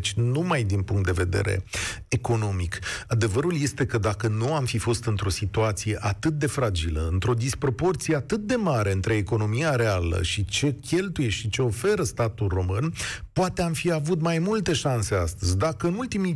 [0.00, 1.64] 2030-2040, numai din punct de vedere
[2.08, 2.78] economic.
[3.06, 8.16] Adevărul este că dacă nu am fi fost într-o situație atât de fragilă, într-o disproporție
[8.16, 12.92] atât de mare între economia reală și ce cheltuie și ce oferă statul român,
[13.32, 15.56] poate am fi avut mai multe șanse astăzi.
[15.56, 16.34] Dacă în ultimii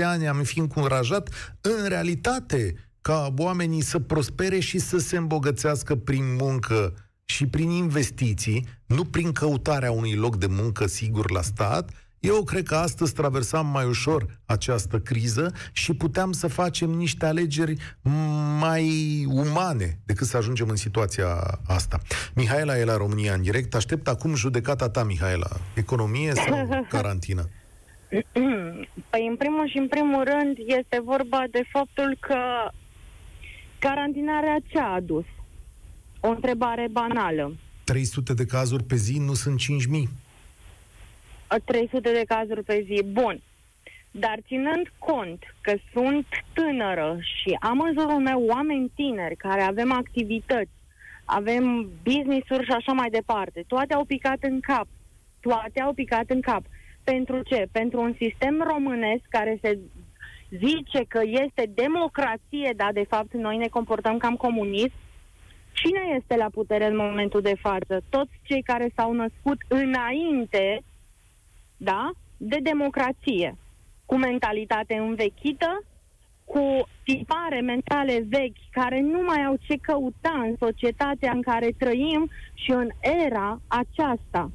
[0.00, 5.94] 5-6 ani am fi încurajat, în realitate, ca oamenii să prospere și să se îmbogățească
[5.94, 6.94] prin muncă,
[7.30, 12.66] și prin investiții, nu prin căutarea unui loc de muncă sigur la stat, eu cred
[12.66, 17.96] că astăzi traversam mai ușor această criză și puteam să facem niște alegeri
[18.60, 18.86] mai
[19.28, 21.26] umane decât să ajungem în situația
[21.66, 21.98] asta.
[22.34, 23.74] Mihaela e la România în direct.
[23.74, 25.48] Aștept acum judecata ta, Mihaela.
[25.74, 27.48] Economie sau carantină?
[29.10, 32.38] Păi, în primul și în primul rând, este vorba de faptul că
[33.78, 35.24] carantinarea ce a adus?
[36.20, 37.52] O întrebare banală.
[37.84, 40.08] 300 de cazuri pe zi nu sunt 5.000.
[41.64, 43.40] 300 de cazuri pe zi, bun.
[44.10, 49.92] Dar ținând cont că sunt tânără și am în jurul meu oameni tineri care avem
[49.92, 50.70] activități,
[51.24, 54.86] avem business-uri și așa mai departe, toate au picat în cap.
[55.40, 56.64] Toate au picat în cap.
[57.04, 57.68] Pentru ce?
[57.72, 59.78] Pentru un sistem românesc care se
[60.50, 64.94] zice că este democrație, dar de fapt noi ne comportăm cam comunist,
[65.80, 68.00] Cine este la putere în momentul de față?
[68.08, 70.82] Toți cei care s-au născut înainte,
[71.76, 73.56] da, de democrație,
[74.06, 75.84] cu mentalitate învechită,
[76.44, 82.30] cu tipare mentale vechi care nu mai au ce căuta în societatea în care trăim
[82.54, 84.50] și în era aceasta.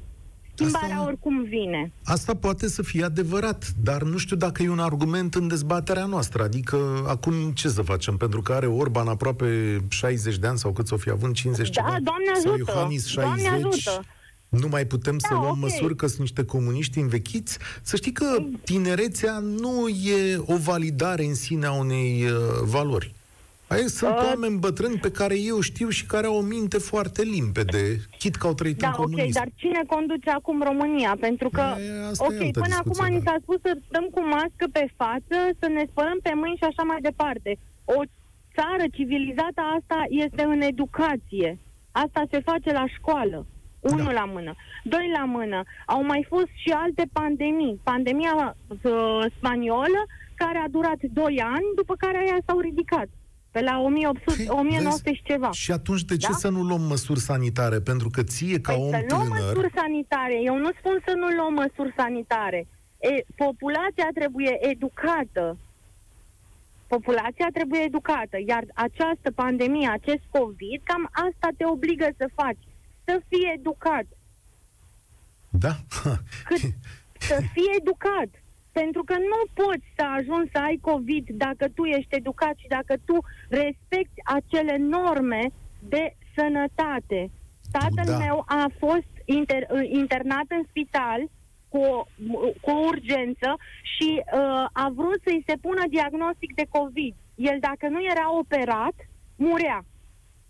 [0.54, 1.92] Schimbarea asta, oricum vine.
[2.04, 6.42] Asta poate să fie adevărat, dar nu știu dacă e un argument în dezbaterea noastră.
[6.42, 8.16] Adică, acum ce să facem?
[8.16, 11.72] Pentru că are Orban aproape 60 de ani sau cât o fi avut, 50 da,
[11.72, 11.96] ceva?
[12.02, 12.70] Doamne ajută!
[12.72, 13.42] Sau Iohannis 60?
[13.42, 14.04] Doamne ajută!
[14.48, 15.60] Nu mai putem da, să luăm okay.
[15.60, 17.58] măsuri că sunt niște comuniști învechiți?
[17.82, 22.30] Să știi că tinerețea nu e o validare în sine a unei uh,
[22.62, 23.14] valori.
[23.74, 27.22] Aici sunt uh, oameni bătrâni pe care eu știu și care au o minte foarte
[27.22, 27.82] limpede,
[28.18, 29.26] chit că au trăit da, în comunism.
[29.26, 31.16] ok, dar cine conduce acum România?
[31.20, 35.36] Pentru că, e, ok, până acum ni s-a spus să stăm cu mască pe față,
[35.60, 37.50] să ne spălăm pe mâini și așa mai departe.
[37.84, 38.00] O
[38.56, 41.58] țară civilizată asta este în educație.
[41.92, 43.46] Asta se face la școală.
[43.80, 44.18] Unul da.
[44.20, 44.52] la mână.
[44.84, 45.62] Doi la mână.
[45.86, 47.80] Au mai fost și alte pandemii.
[47.82, 50.00] Pandemia uh, spaniolă,
[50.34, 53.08] care a durat doi ani, după care aia s-au ridicat.
[53.54, 55.50] Pe la 1800, păi, 1900 vezi, și ceva.
[55.50, 56.36] Și atunci de ce da?
[56.36, 57.80] să nu luăm măsuri sanitare?
[57.80, 59.38] Pentru că ție, ca păi om să luăm tânăr...
[59.40, 60.36] măsuri sanitare.
[60.42, 62.66] Eu nu spun să nu luăm măsuri sanitare.
[62.98, 65.58] E, populația trebuie educată.
[66.86, 68.36] Populația trebuie educată.
[68.46, 72.64] Iar această pandemie, acest COVID, cam asta te obligă să faci.
[73.04, 74.06] Să fii educat.
[75.50, 75.74] Da?
[76.48, 76.60] Cât,
[77.30, 78.30] să fii educat.
[78.78, 82.94] Pentru că nu poți să ajungi să ai COVID dacă tu ești educat și dacă
[83.04, 83.16] tu
[83.48, 85.42] respecti acele norme
[85.88, 86.04] de
[86.36, 87.30] sănătate.
[87.78, 88.18] Tatăl da.
[88.24, 89.62] meu a fost inter,
[90.02, 91.20] internat în spital
[91.68, 92.08] cu,
[92.60, 93.56] cu urgență
[93.96, 97.14] și uh, a vrut să-i se pună diagnostic de COVID.
[97.34, 98.94] El, dacă nu era operat,
[99.36, 99.84] murea.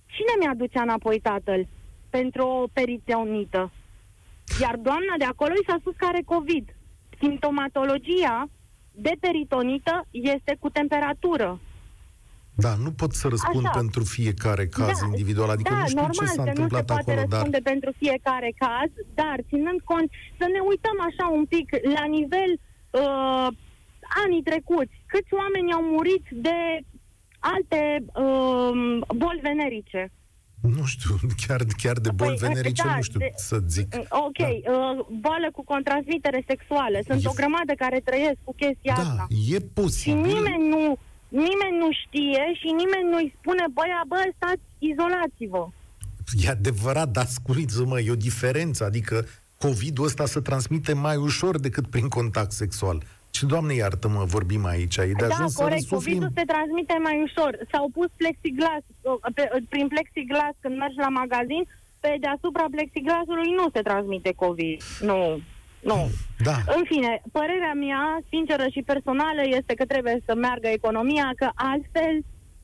[0.06, 1.66] Cine mi-aducea înapoi tatăl
[2.10, 3.70] pentru o peritonită?
[4.60, 6.74] Iar doamna de acolo i s-a spus că are COVID
[7.24, 8.48] simptomatologia
[8.92, 11.60] de peritonită este cu temperatură.
[12.56, 13.78] Da, nu pot să răspund Așa.
[13.78, 16.92] pentru fiecare caz da, individual, adică da, nu știu normal ce s-a întâmplat nu se
[16.92, 17.72] poate acolo, răspunde dar...
[17.72, 22.50] pentru fiecare caz, dar ținând cont, să ne uităm așa un pic la nivel
[22.90, 23.48] uh,
[24.24, 26.58] anii trecuți, câți oameni au murit de
[27.38, 27.80] alte
[28.24, 28.72] uh,
[29.22, 30.12] boli venerice.
[30.68, 31.14] Nu știu,
[31.46, 33.88] chiar, chiar de boli păi, venerice da, nu știu de, să zic.
[34.08, 34.46] Ok, da.
[34.46, 36.98] uh, boală cu transmitere sexuală.
[37.06, 39.26] Sunt e, o grămadă care trăiesc cu chestia da, asta.
[39.54, 40.24] e posibil.
[40.24, 40.84] Și nimeni nu,
[41.28, 45.64] nimeni nu știe și nimeni nu-i spune, băia, bă, stați, izolați-vă.
[46.44, 49.26] E adevărat, dar ascultă-mă, e o diferență, adică
[49.58, 53.02] COVID-ul ăsta se transmite mai ușor decât prin contact sexual.
[53.36, 54.96] Și, Doamne, iartă-mă, vorbim aici.
[54.96, 55.82] E de da, ajuns corect.
[55.82, 57.50] să COVID-ul se transmite mai ușor.
[57.72, 58.82] S-au pus plexiglas,
[59.36, 61.62] pe, prin plexiglas când mergi la magazin,
[62.02, 64.78] pe deasupra plexiglasului nu se transmite COVID.
[65.10, 65.20] Nu,
[65.90, 65.98] nu.
[66.48, 66.56] Da.
[66.76, 72.14] În fine, părerea mea, sinceră și personală, este că trebuie să meargă economia, că altfel,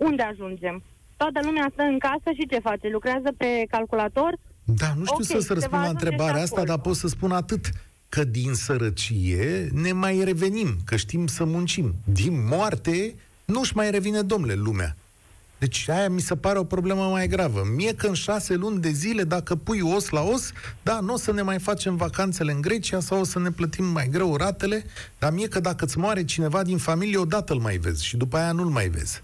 [0.09, 0.77] unde ajungem?
[1.17, 2.87] Toată lumea stă în casă și ce face?
[2.89, 4.33] Lucrează pe calculator?
[4.81, 7.65] Da, nu știu okay, să, să răspund la întrebarea asta, dar pot să spun atât
[8.11, 11.95] că din sărăcie ne mai revenim, că știm să muncim.
[12.05, 14.97] Din moarte nu-și mai revine, domnule, lumea.
[15.59, 17.63] Deci aia mi se pare o problemă mai gravă.
[17.77, 21.17] Mie că în șase luni de zile, dacă pui os la os, da, nu o
[21.17, 24.85] să ne mai facem vacanțele în Grecia sau o să ne plătim mai greu ratele,
[25.19, 28.37] dar mie că dacă îți moare cineva din familie, odată îl mai vezi și după
[28.37, 29.23] aia nu-l mai vezi.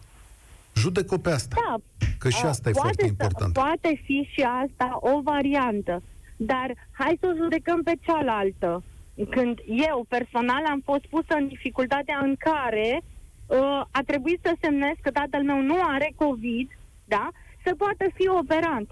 [0.74, 1.56] Judec-o pe asta.
[1.68, 2.06] Da.
[2.18, 3.52] Că și asta e poate foarte să, important.
[3.52, 6.02] Poate fi și asta o variantă.
[6.36, 8.82] Dar hai să o judecăm pe cealaltă.
[9.30, 13.02] Când eu personal am fost pusă în dificultatea în care
[13.46, 16.70] uh, a trebuit să semnez că tatăl meu nu are COVID,
[17.04, 17.28] da,
[17.64, 18.90] să poată fi operant.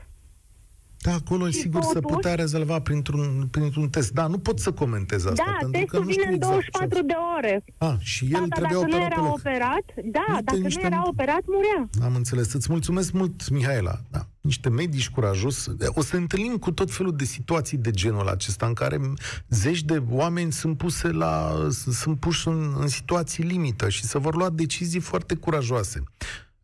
[1.04, 4.12] Da, acolo Și sigur se totuși- putea rezolva printr-un, printr-un test.
[4.12, 5.44] Da, nu pot să comentez asta.
[5.46, 7.64] da, pentru că testul nu vine știu în exact 24 ce- de ore.
[7.78, 9.34] Ah, și el Tata, trebuia dacă nu operat pe era loc.
[9.38, 9.84] operat,
[10.16, 12.06] da, Uite, dacă niște- nu era operat, murea.
[12.08, 12.52] Am înțeles.
[12.52, 14.00] Îți mulțumesc mult, Mihaela.
[14.10, 14.26] Da.
[14.40, 15.66] Niște medici curajos.
[15.88, 19.00] O să ne întâlnim cu tot felul de situații de genul acesta, în care
[19.48, 21.52] zeci de oameni sunt puse la,
[21.92, 26.02] sunt puși în, în situații limită și se vor lua decizii foarte curajoase.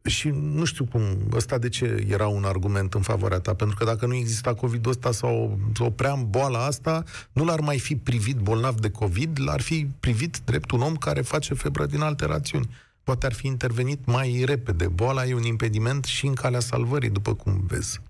[0.05, 3.85] Și nu știu cum, ăsta de ce era un argument în favoarea ta, pentru că
[3.85, 8.75] dacă nu exista COVID-ul ăsta sau opream boala asta, nu l-ar mai fi privit bolnav
[8.75, 12.69] de COVID, l-ar fi privit drept un om care face febră din alte rațiuni.
[13.03, 14.89] Poate ar fi intervenit mai repede.
[14.89, 18.01] Boala e un impediment și în calea salvării, după cum vezi.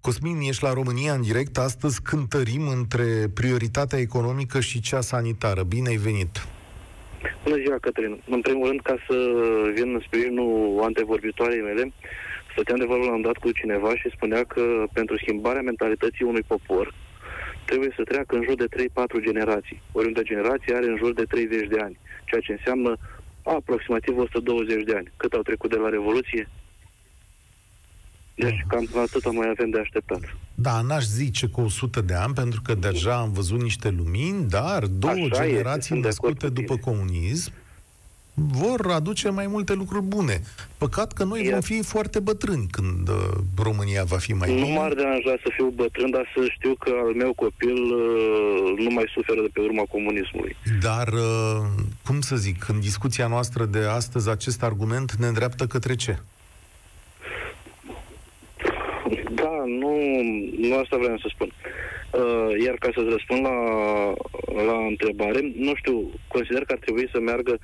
[0.00, 1.58] Cosmin, ești la România în direct.
[1.58, 5.62] Astăzi cântărim între prioritatea economică și cea sanitară.
[5.62, 6.46] Bine ai venit!
[7.44, 8.22] Bună ziua, Cătălin.
[8.28, 9.16] În primul rând, ca să
[9.74, 11.92] vin în sprijinul antevorbitoarei mele,
[12.52, 16.42] stăteam de vorbă la un dat cu cineva și spunea că pentru schimbarea mentalității unui
[16.42, 16.94] popor
[17.64, 18.66] trebuie să treacă în jur de
[19.20, 19.82] 3-4 generații.
[19.92, 22.96] Oriunde generație are în jur de 30 de ani, ceea ce înseamnă
[23.42, 25.12] aproximativ 120 de ani.
[25.16, 26.48] Cât au trecut de la Revoluție?
[28.34, 30.20] Deci cam atât mai avem de așteptat.
[30.54, 34.84] Da, n-aș zice cu 100 de ani, pentru că deja am văzut niște lumini, dar
[34.86, 36.96] două Așa este, generații sunt de acord născute cu după tine.
[36.96, 37.52] comunism
[38.34, 40.42] vor aduce mai multe lucruri bune.
[40.78, 41.50] Păcat că noi Ia.
[41.50, 43.14] vom fi foarte bătrâni când uh,
[43.62, 44.78] România va fi mai Nu bună.
[44.78, 49.04] m-ar deranja să fiu bătrân, dar să știu că al meu copil uh, nu mai
[49.14, 50.56] suferă de pe urma comunismului.
[50.80, 51.66] Dar, uh,
[52.06, 56.18] cum să zic, în discuția noastră de astăzi, acest argument ne îndreaptă către ce?
[59.34, 60.22] Da, nu,
[60.58, 61.50] nu asta vreau să spun.
[62.12, 63.58] Uh, iar ca să-ți răspund la,
[64.64, 67.58] la întrebare, nu știu, consider că ar trebui să meargă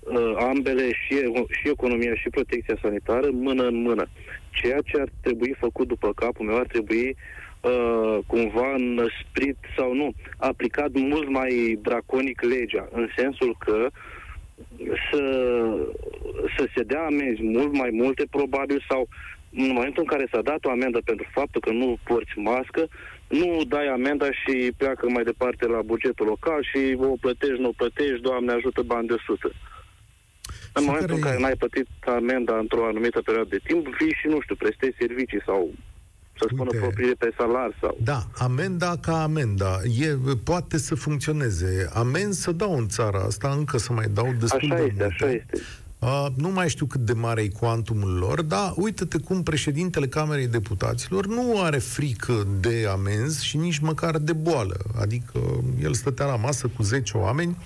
[0.00, 4.08] uh, ambele, și, e- și economia și protecția sanitară, mână în mână.
[4.50, 7.16] Ceea ce ar trebui făcut după capul meu ar trebui
[7.60, 13.88] uh, cumva năsprit sau nu, aplicat mult mai draconic legea, în sensul că
[15.10, 15.22] să,
[16.56, 19.08] să se dea amenzi mult mai multe, probabil, sau
[19.56, 22.82] în momentul în care s-a dat o amendă pentru faptul că nu porți mască,
[23.28, 27.78] nu dai amenda și pleacă mai departe la bugetul local și o plătești, nu o
[27.82, 29.50] plătești, Doamne ajută bani de sută.
[30.72, 33.86] În Și momentul în care care e- n-ai plătit amenda într-o anumită perioadă de timp,
[33.98, 35.70] vii și, nu știu, prestezi servicii sau
[36.38, 36.76] să spună Uite.
[36.84, 37.96] proprie pe salar sau...
[38.02, 39.78] Da, amenda ca amenda.
[40.00, 40.08] E,
[40.44, 41.90] poate să funcționeze.
[41.94, 45.14] Amenzi să dau în țara asta, încă să mai dau destul Așa de este, multe.
[45.24, 45.58] așa este.
[46.06, 50.46] Uh, nu mai știu cât de mare e cuantumul lor, dar uite-te cum președintele Camerei
[50.46, 54.76] Deputaților nu are frică de amenzi și nici măcar de boală.
[55.00, 55.40] Adică
[55.82, 57.56] el stătea la masă cu 10 oameni.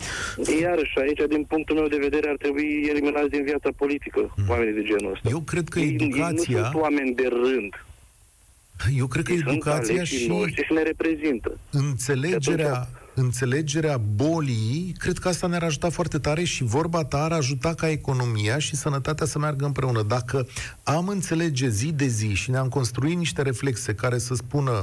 [0.60, 4.82] Iarăși, aici, din punctul meu de vedere, ar trebui eliminați din viața politică oamenii de
[4.82, 5.28] genul ăsta.
[5.28, 7.84] Eu cred că Ei- Ei nu educația, sunt oameni de rând.
[8.96, 11.58] eu cred că Ei sunt educația aleșii și noștri și ne reprezintă.
[11.70, 12.88] înțelegerea,
[13.20, 17.90] înțelegerea bolii, cred că asta ne-ar ajuta foarte tare și vorba ta ar ajuta ca
[17.90, 20.02] economia și sănătatea să meargă împreună.
[20.02, 20.46] Dacă
[20.82, 24.82] am înțelege zi de zi și ne-am construit niște reflexe care să spună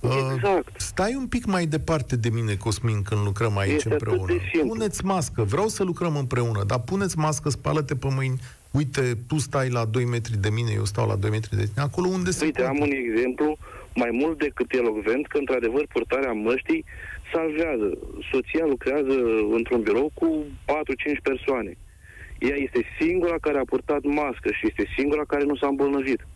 [0.00, 0.80] uh, Exact.
[0.80, 4.32] stai un pic mai departe de mine, Cosmin, când lucrăm aici Este atât împreună.
[4.32, 4.68] de simplu.
[4.72, 9.68] Puneți mască, vreau să lucrăm împreună, dar puneți mască, spală-te pe mâini, uite, tu stai
[9.70, 12.44] la 2 metri de mine, eu stau la 2 metri de tine, acolo unde se
[12.44, 12.76] Uite, poate.
[12.76, 13.56] am un exemplu
[14.02, 16.84] mai mult decât elocvent că, într-adevăr, purtarea măștii
[17.32, 17.88] salvează.
[18.32, 19.14] Soția lucrează
[19.58, 21.72] într-un birou cu 4-5 persoane.
[22.38, 26.26] Ea este singura care a purtat mască și este singura care nu s-a îmbolnăvit.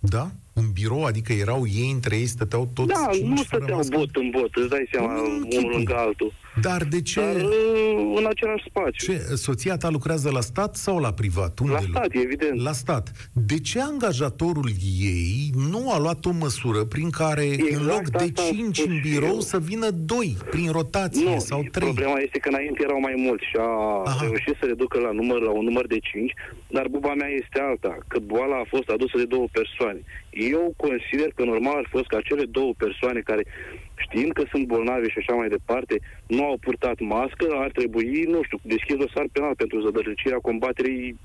[0.00, 0.26] Da?
[0.54, 3.96] În birou, adică erau ei între ei, stăteau toți Da, cinci nu fără stăteau mască?
[3.96, 5.72] bot în bot, îți dai seama, Nu, nu, unul închipui.
[5.74, 6.32] lângă altul.
[6.60, 7.20] Dar de ce?
[7.20, 9.12] Dar uh, în același spațiu.
[9.14, 9.18] ce?
[9.34, 11.58] Soția ta lucrează la stat sau la privat?
[11.58, 12.60] Unde La lu- stat, evident.
[12.62, 13.12] La stat.
[13.32, 14.68] De ce angajatorul
[15.00, 18.76] ei nu a luat o măsură prin care Exact în loc de asta am 5
[18.76, 19.40] spus în și birou eu.
[19.40, 21.88] să vină 2 prin rotație Nu, sau 3?
[21.88, 24.18] problema este că înainte erau mai mulți și a Aha.
[24.24, 26.32] reușit să reducă la, număr, la un număr de 5,
[26.76, 30.00] dar buba mea este alta, că boala a fost adusă de două persoane.
[30.30, 33.42] Eu consider că normal ar fost ca cele două persoane care,
[34.06, 35.94] știind că sunt bolnavi și așa mai departe,
[36.26, 41.18] nu au purtat mască, ar trebui, nu știu, deschis dosar penal pentru zădărăcirea combaterii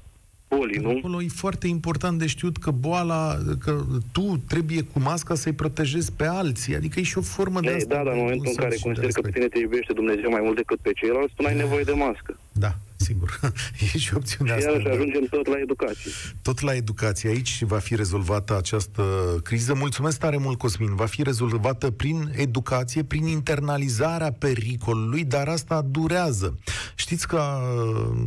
[0.50, 0.90] bolii, nu?
[0.90, 6.12] Acolo e foarte important de știut că boala, că tu trebuie cu masca să-i protejezi
[6.14, 6.76] pe alții.
[6.76, 7.96] Adică e și o formă de Ei, asta.
[7.96, 9.34] da, dar în de momentul în un care sens și de consider că pe respect.
[9.34, 12.40] tine te iubește Dumnezeu mai mult decât pe ceilalți, tu n-ai nevoie de mască.
[12.60, 13.40] Da, sigur.
[13.94, 14.70] e și opțiunea Și asta.
[14.70, 14.94] iarăși da.
[14.94, 16.12] ajungem tot la educație.
[16.42, 19.04] Tot la educație aici va fi rezolvată această
[19.44, 19.74] criză.
[19.74, 20.96] Mulțumesc tare mult, Cosmin.
[20.96, 26.60] Va fi rezolvată prin educație, prin internalizarea pericolului, dar asta durează.
[26.96, 27.42] Știți că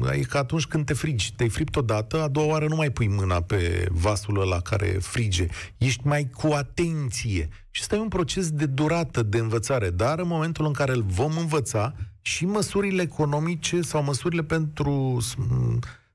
[0.01, 2.91] uh, e ca atunci când te frigi, te-ai fript odată, a doua oară nu mai
[2.91, 5.47] pui mâna pe vasul ăla care frige.
[5.79, 7.49] Ești mai cu atenție.
[7.71, 9.91] Și ăsta e un proces de durată, de învățare.
[9.91, 15.35] Dar în momentul în care îl vom învăța, și măsurile economice sau măsurile pentru s-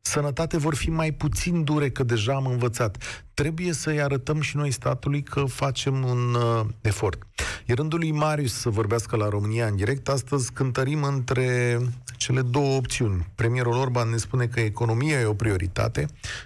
[0.01, 2.97] sănătate vor fi mai puțin dure, că deja am învățat.
[3.33, 7.27] Trebuie să-i arătăm și noi statului că facem un uh, efort.
[7.65, 10.09] E rândul lui Marius să vorbească la România în direct.
[10.09, 11.77] Astăzi cântărim între
[12.17, 13.27] cele două opțiuni.
[13.35, 16.05] Premierul Orban ne spune că economia e o prioritate.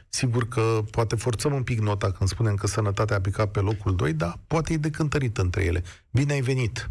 [0.09, 3.95] Sigur că poate forțăm un pic nota când spunem că sănătatea a picat pe locul
[3.95, 5.83] 2, dar poate e de cântărit între ele.
[6.11, 6.89] Bine ai venit!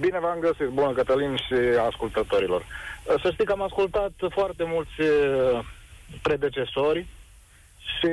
[0.00, 1.54] Bine v-am găsit, bună Cătălin și
[1.86, 2.64] ascultătorilor.
[3.22, 5.64] Să știi că am ascultat foarte mulți uh,
[6.22, 7.06] predecesori
[7.98, 8.08] și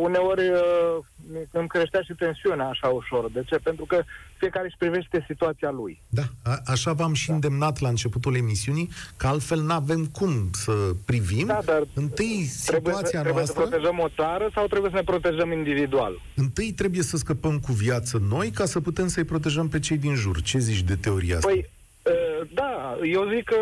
[0.00, 1.04] uneori uh,
[1.50, 3.30] îmi creștea și tensiunea așa ușor.
[3.30, 3.56] De ce?
[3.56, 4.02] Pentru că
[4.36, 6.02] fiecare își privește situația lui.
[6.08, 10.72] Da, a, așa v-am și îndemnat la începutul emisiunii, că altfel n-avem cum să
[11.06, 11.46] privim.
[11.46, 14.96] Da, dar Întâi Trebuie să, situația trebuie să noastră, protejăm o țară sau trebuie să
[14.96, 16.20] ne protejăm individual?
[16.36, 20.14] întâi trebuie să scăpăm cu viață noi ca să putem să-i protejăm pe cei din
[20.14, 20.42] jur.
[20.42, 21.48] Ce zici de teoria asta?
[21.48, 21.70] Păi,
[22.02, 23.56] uh, da, eu zic că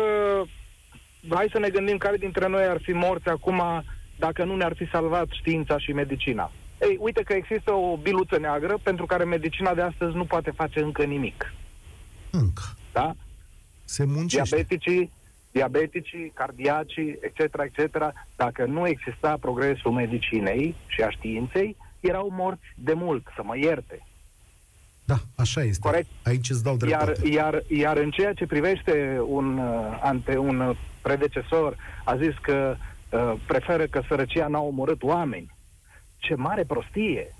[1.29, 3.61] hai să ne gândim care dintre noi ar fi morți acum
[4.17, 6.51] dacă nu ne-ar fi salvat știința și medicina.
[6.81, 10.79] Ei, uite că există o biluță neagră pentru care medicina de astăzi nu poate face
[10.79, 11.53] încă nimic.
[12.31, 12.63] Încă.
[12.93, 13.15] Da?
[13.85, 14.55] Se muncește.
[14.55, 15.11] Diabeticii,
[15.51, 17.97] diabeticii, cardiacii, etc., etc.,
[18.35, 24.05] dacă nu exista progresul medicinei și a științei, erau morți de mult, să mă ierte.
[25.05, 25.87] Da, așa este.
[25.87, 26.07] Corect.
[26.23, 27.27] Aici îți dau Iar, dreptate.
[27.27, 32.75] iar, iar în ceea ce privește un, uh, ante, un uh, predecesor, a zis că
[33.11, 35.51] uh, preferă că sărăcia n-a omorât oameni.
[36.17, 37.35] Ce mare prostie!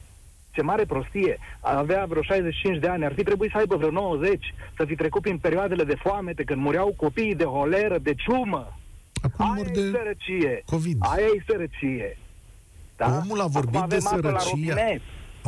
[0.52, 1.38] Ce mare prostie!
[1.60, 5.22] Avea vreo 65 de ani, ar fi trebuit să aibă vreo 90, să fi trecut
[5.22, 8.78] prin perioadele de foamete, când mureau copiii de holeră, de ciumă.
[9.22, 10.64] Acum Aia mor e de sărăcie.
[10.66, 10.98] COVID.
[11.00, 12.18] Aia e sărăcie.
[12.96, 13.22] Da?
[13.24, 14.50] Omul a vorbit Acum de avem apă la sărăcia.
[14.74, 15.02] robinet.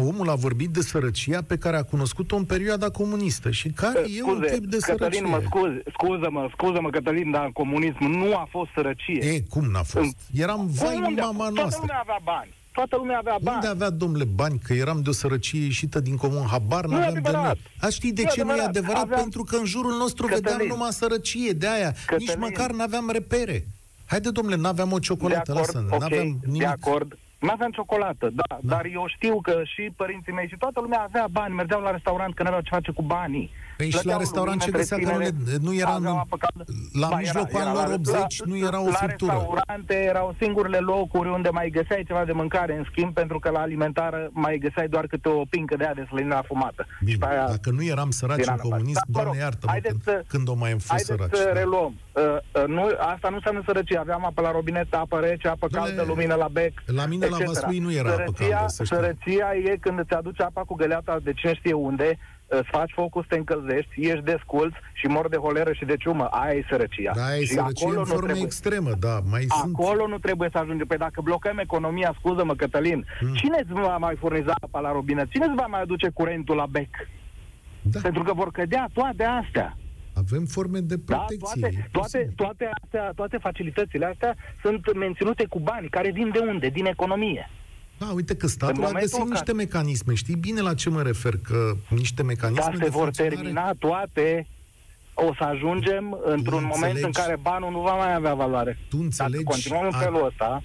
[0.08, 4.24] Omul a vorbit de sărăcia pe care a cunoscut-o în perioada comunistă și care e
[4.24, 5.48] un Scuze, tip de Cătălin, mă sărăcie.
[5.50, 9.24] scuze, scuză-mă, scuză-mă, Cătălin, dar comunism nu a fost sărăcie.
[9.34, 10.16] E, cum n-a fost?
[10.34, 11.08] Eram vai Unde?
[11.08, 11.80] în mama Toată noastră.
[11.82, 12.58] lumea avea bani.
[12.72, 13.56] Toată lumea avea bani.
[13.56, 14.60] Unde avea, domnule, bani?
[14.64, 17.44] Că eram de o sărăcie ieșită din comun, habar Nu e n-aveam de adevărat.
[17.44, 17.62] noi.
[17.80, 18.70] A știi de Nu e ce nu e adevărat.
[18.76, 19.02] adevărat?
[19.04, 20.44] Aveam- Pentru că în jurul nostru Cătălin.
[20.58, 21.88] vedeam numai sărăcie, de aia.
[21.90, 22.40] Nici Cătălin.
[22.40, 23.66] măcar n-aveam repere.
[24.06, 26.60] Haide, domnule, n-aveam o ciocolată, de acord, lasă ok, n-aveam nimic.
[26.62, 27.18] de acord.
[27.40, 31.02] Nu aveam ciocolată, da, da, dar eu știu că și părinții mei și toată lumea
[31.02, 33.52] avea bani, mergeau la restaurant că n-aveau ce face cu banii.
[33.80, 36.14] Păi și la Plăteau restaurant ce lumină, găsea că nu, le, întreținere, nu era aveau
[36.14, 36.64] în, apă caldă.
[37.04, 39.32] la Ba, mijlocul era- era anilor la- 80 la- nu era o La friptură.
[39.34, 43.60] restaurante erau singurele locuri unde mai găseai ceva de mâncare, în schimb, pentru că la
[43.60, 46.82] alimentară mai găseai doar câte o pincă de aia de slănină afumată.
[47.00, 48.76] Bine, Și pe aia- dacă nu eram săraci din în ală parte.
[48.76, 51.12] comunism, Da, mă doamne rog, iartă-mă, haideți când, să- când o mai am fost Haideți
[51.12, 51.36] săraci.
[51.36, 51.60] să da.
[51.60, 51.94] reluăm.
[52.12, 52.24] Uh,
[52.62, 53.98] uh, nu, asta nu înseamnă sărăcie.
[53.98, 57.38] Aveam apă la robinet, apă rece, apă Dom'le, caldă, lumină la bec, la mine la
[57.40, 57.46] etc.
[57.48, 58.96] Vaslui nu era apă sărăcia, caldă, să știi.
[58.96, 62.18] Sărăcia e când îți aduci apa cu găleata de cine știe unde,
[62.50, 66.26] îți faci focul să te încălzești, ești desculț și mor de holeră și de ciumă.
[66.26, 67.12] Aia e sărăcia.
[67.16, 68.46] Da, e și sărăcie acolo în nu formă trebuie.
[68.46, 69.74] extremă, da, mai sunt...
[69.76, 70.88] Acolo nu trebuie să ajungem.
[70.88, 73.34] Păi dacă blocăm economia, scuză-mă, Cătălin, Hmm.
[73.34, 75.30] cine îți va mai furniza apa la robinet?
[75.30, 76.90] Cine îți va mai aduce curentul la bec?
[77.82, 79.78] Da, Pentru că vor cădea toate astea.
[80.14, 81.60] avem forme de Da, protecție.
[81.62, 82.34] toate, e toate, posibil.
[82.36, 86.68] toate, astea, toate facilitățile astea sunt menținute cu bani, care vin de unde?
[86.70, 87.50] Din economie.
[88.00, 90.14] Da, uite că statul În a momentul găsit în niște mecanisme.
[90.14, 91.34] Știi bine la ce mă refer?
[91.44, 94.48] Că niște mecanisme Dar de se vor funcționare- termina toate,
[95.14, 98.78] o să ajungem într-un moment în înțelegi- care banul nu va mai avea valoare.
[98.90, 100.64] Tu Dacă înțelegi, continuăm în a- felul ăsta,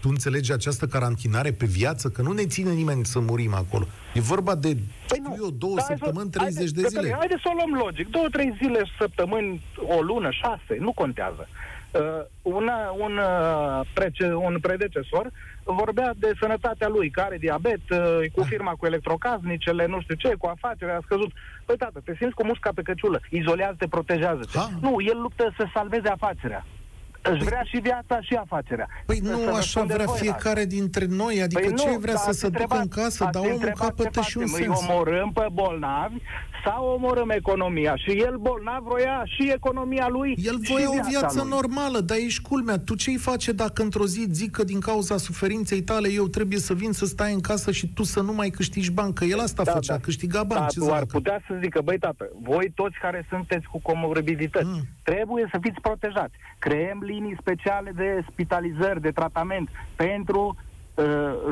[0.00, 2.08] tu înțelegi această carantinare pe viață?
[2.08, 3.86] Că nu ne ține nimeni să murim acolo.
[4.14, 4.68] E vorba de,
[5.08, 7.16] Păi știu eu, două Da, hai să- săptămâni, 30 haide, de Cătălin, zile.
[7.18, 8.08] Haide să o luăm logic.
[8.10, 9.62] Două, trei zile, săptămâni,
[9.96, 11.48] o lună, șase, nu contează.
[11.92, 15.30] Uh, una, un, uh, prece, un predecesor
[15.64, 17.98] vorbea de sănătatea lui, care are diabet, uh,
[18.32, 18.46] cu Da.
[18.46, 21.30] firma cu electrocasnicele, nu știu ce, cu afacerea, a scăzut.
[21.64, 24.58] Păi tată, te simți cu musca pe căciulă, izolează-te, protejează-te.
[24.58, 24.68] Ha.
[24.80, 26.64] Nu, el luptă să salveze afacerea.
[27.32, 28.88] Își vrea și viața și afacerea.
[29.06, 31.98] Păi Să nu așa răspundeți vrea voi la fiecare dintre noi, adică Păi ce nu,
[31.98, 34.28] vrea dar să ați se ducă întrebat- în casă, ați dar omul întrebat capătă ce
[34.28, 34.80] și un facem, sens.
[34.80, 36.16] Îi omorâm pe bolnavi
[36.64, 37.96] sau omorâm economia?
[37.96, 41.48] Și el bolnav vroia și economia lui El și voia o viața viață lui.
[41.50, 42.78] normală, dar ești culmea.
[42.78, 46.74] Tu ce-i face dacă într-o zi zic că din cauza suferinței tale eu trebuie să
[46.74, 49.12] vin să stai în casă și tu să nu mai câștigi bani?
[49.14, 50.00] Că el asta Da, făcea, da.
[50.00, 50.60] câștiga bani.
[50.60, 51.10] Da, ce tu să ar facă?
[51.12, 54.80] putea să zică, băi tată, voi toți care sunteți cu comorbidități, Mm.
[55.02, 56.34] trebuie să fiți protejați.
[56.58, 60.56] Creăm linii speciale de spitalizări, de tratament pentru
[60.94, 61.04] uh,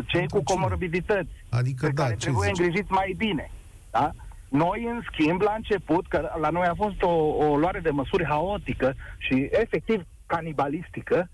[0.06, 0.60] cei Pentru cu cine?
[0.60, 2.58] comorbidități, Adică pe da, care ce trebuie zici?
[2.58, 3.50] îngrijiți mai bine.
[3.90, 4.10] Da?
[4.48, 7.10] Noi, în schimb, la început, că la noi a fost o,
[7.46, 11.28] o luare de măsuri haotică și efectiv canibalistică,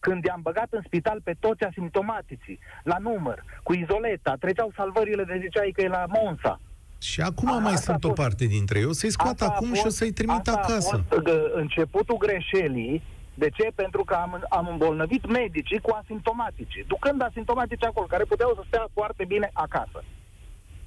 [0.00, 5.38] când i-am băgat în spital pe toți asimptomatici, la număr, cu izoleta, treceau salvările de
[5.42, 6.60] ziceai că e la Monza.
[6.98, 8.84] Și acum A, mai asta sunt a o fost- parte dintre ei.
[8.84, 10.94] O să-i scoat Asta a acum fost- și o să-i trimit asta acasă.
[10.94, 13.02] A fost gă, începutul greșelii.
[13.42, 13.66] De ce?
[13.74, 18.86] Pentru că am, am îmbolnăvit medicii cu asimptomatici, ducând asimptomatici acolo, care puteau să stea
[18.92, 20.04] foarte bine acasă.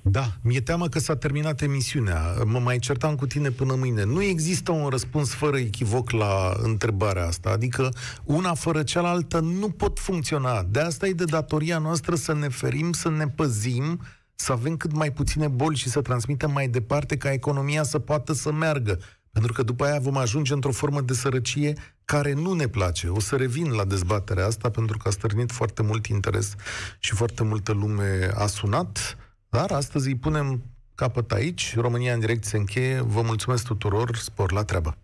[0.01, 2.19] Da, mi-e teamă că s-a terminat emisiunea.
[2.45, 4.03] Mă mai certam cu tine până mâine.
[4.03, 7.49] Nu există un răspuns fără echivoc la întrebarea asta.
[7.49, 7.89] Adică
[8.23, 10.63] una fără cealaltă nu pot funcționa.
[10.63, 13.99] De asta e de datoria noastră să ne ferim, să ne păzim,
[14.35, 18.33] să avem cât mai puține boli și să transmitem mai departe ca economia să poată
[18.33, 18.99] să meargă.
[19.31, 21.73] Pentru că după aia vom ajunge într-o formă de sărăcie
[22.05, 23.07] care nu ne place.
[23.07, 26.55] O să revin la dezbaterea asta pentru că a stârnit foarte mult interes
[26.99, 29.17] și foarte multă lume a sunat.
[29.49, 30.63] Dar astăzi îi punem
[30.95, 31.75] capăt aici.
[31.75, 33.01] România în direct se încheie.
[33.01, 34.15] Vă mulțumesc tuturor.
[34.15, 34.97] Spor la treabă.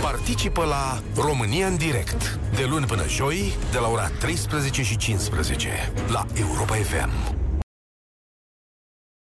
[0.00, 5.92] Participă la România în direct de luni până joi de la ora 13 și 15
[6.08, 7.49] la Europa FM.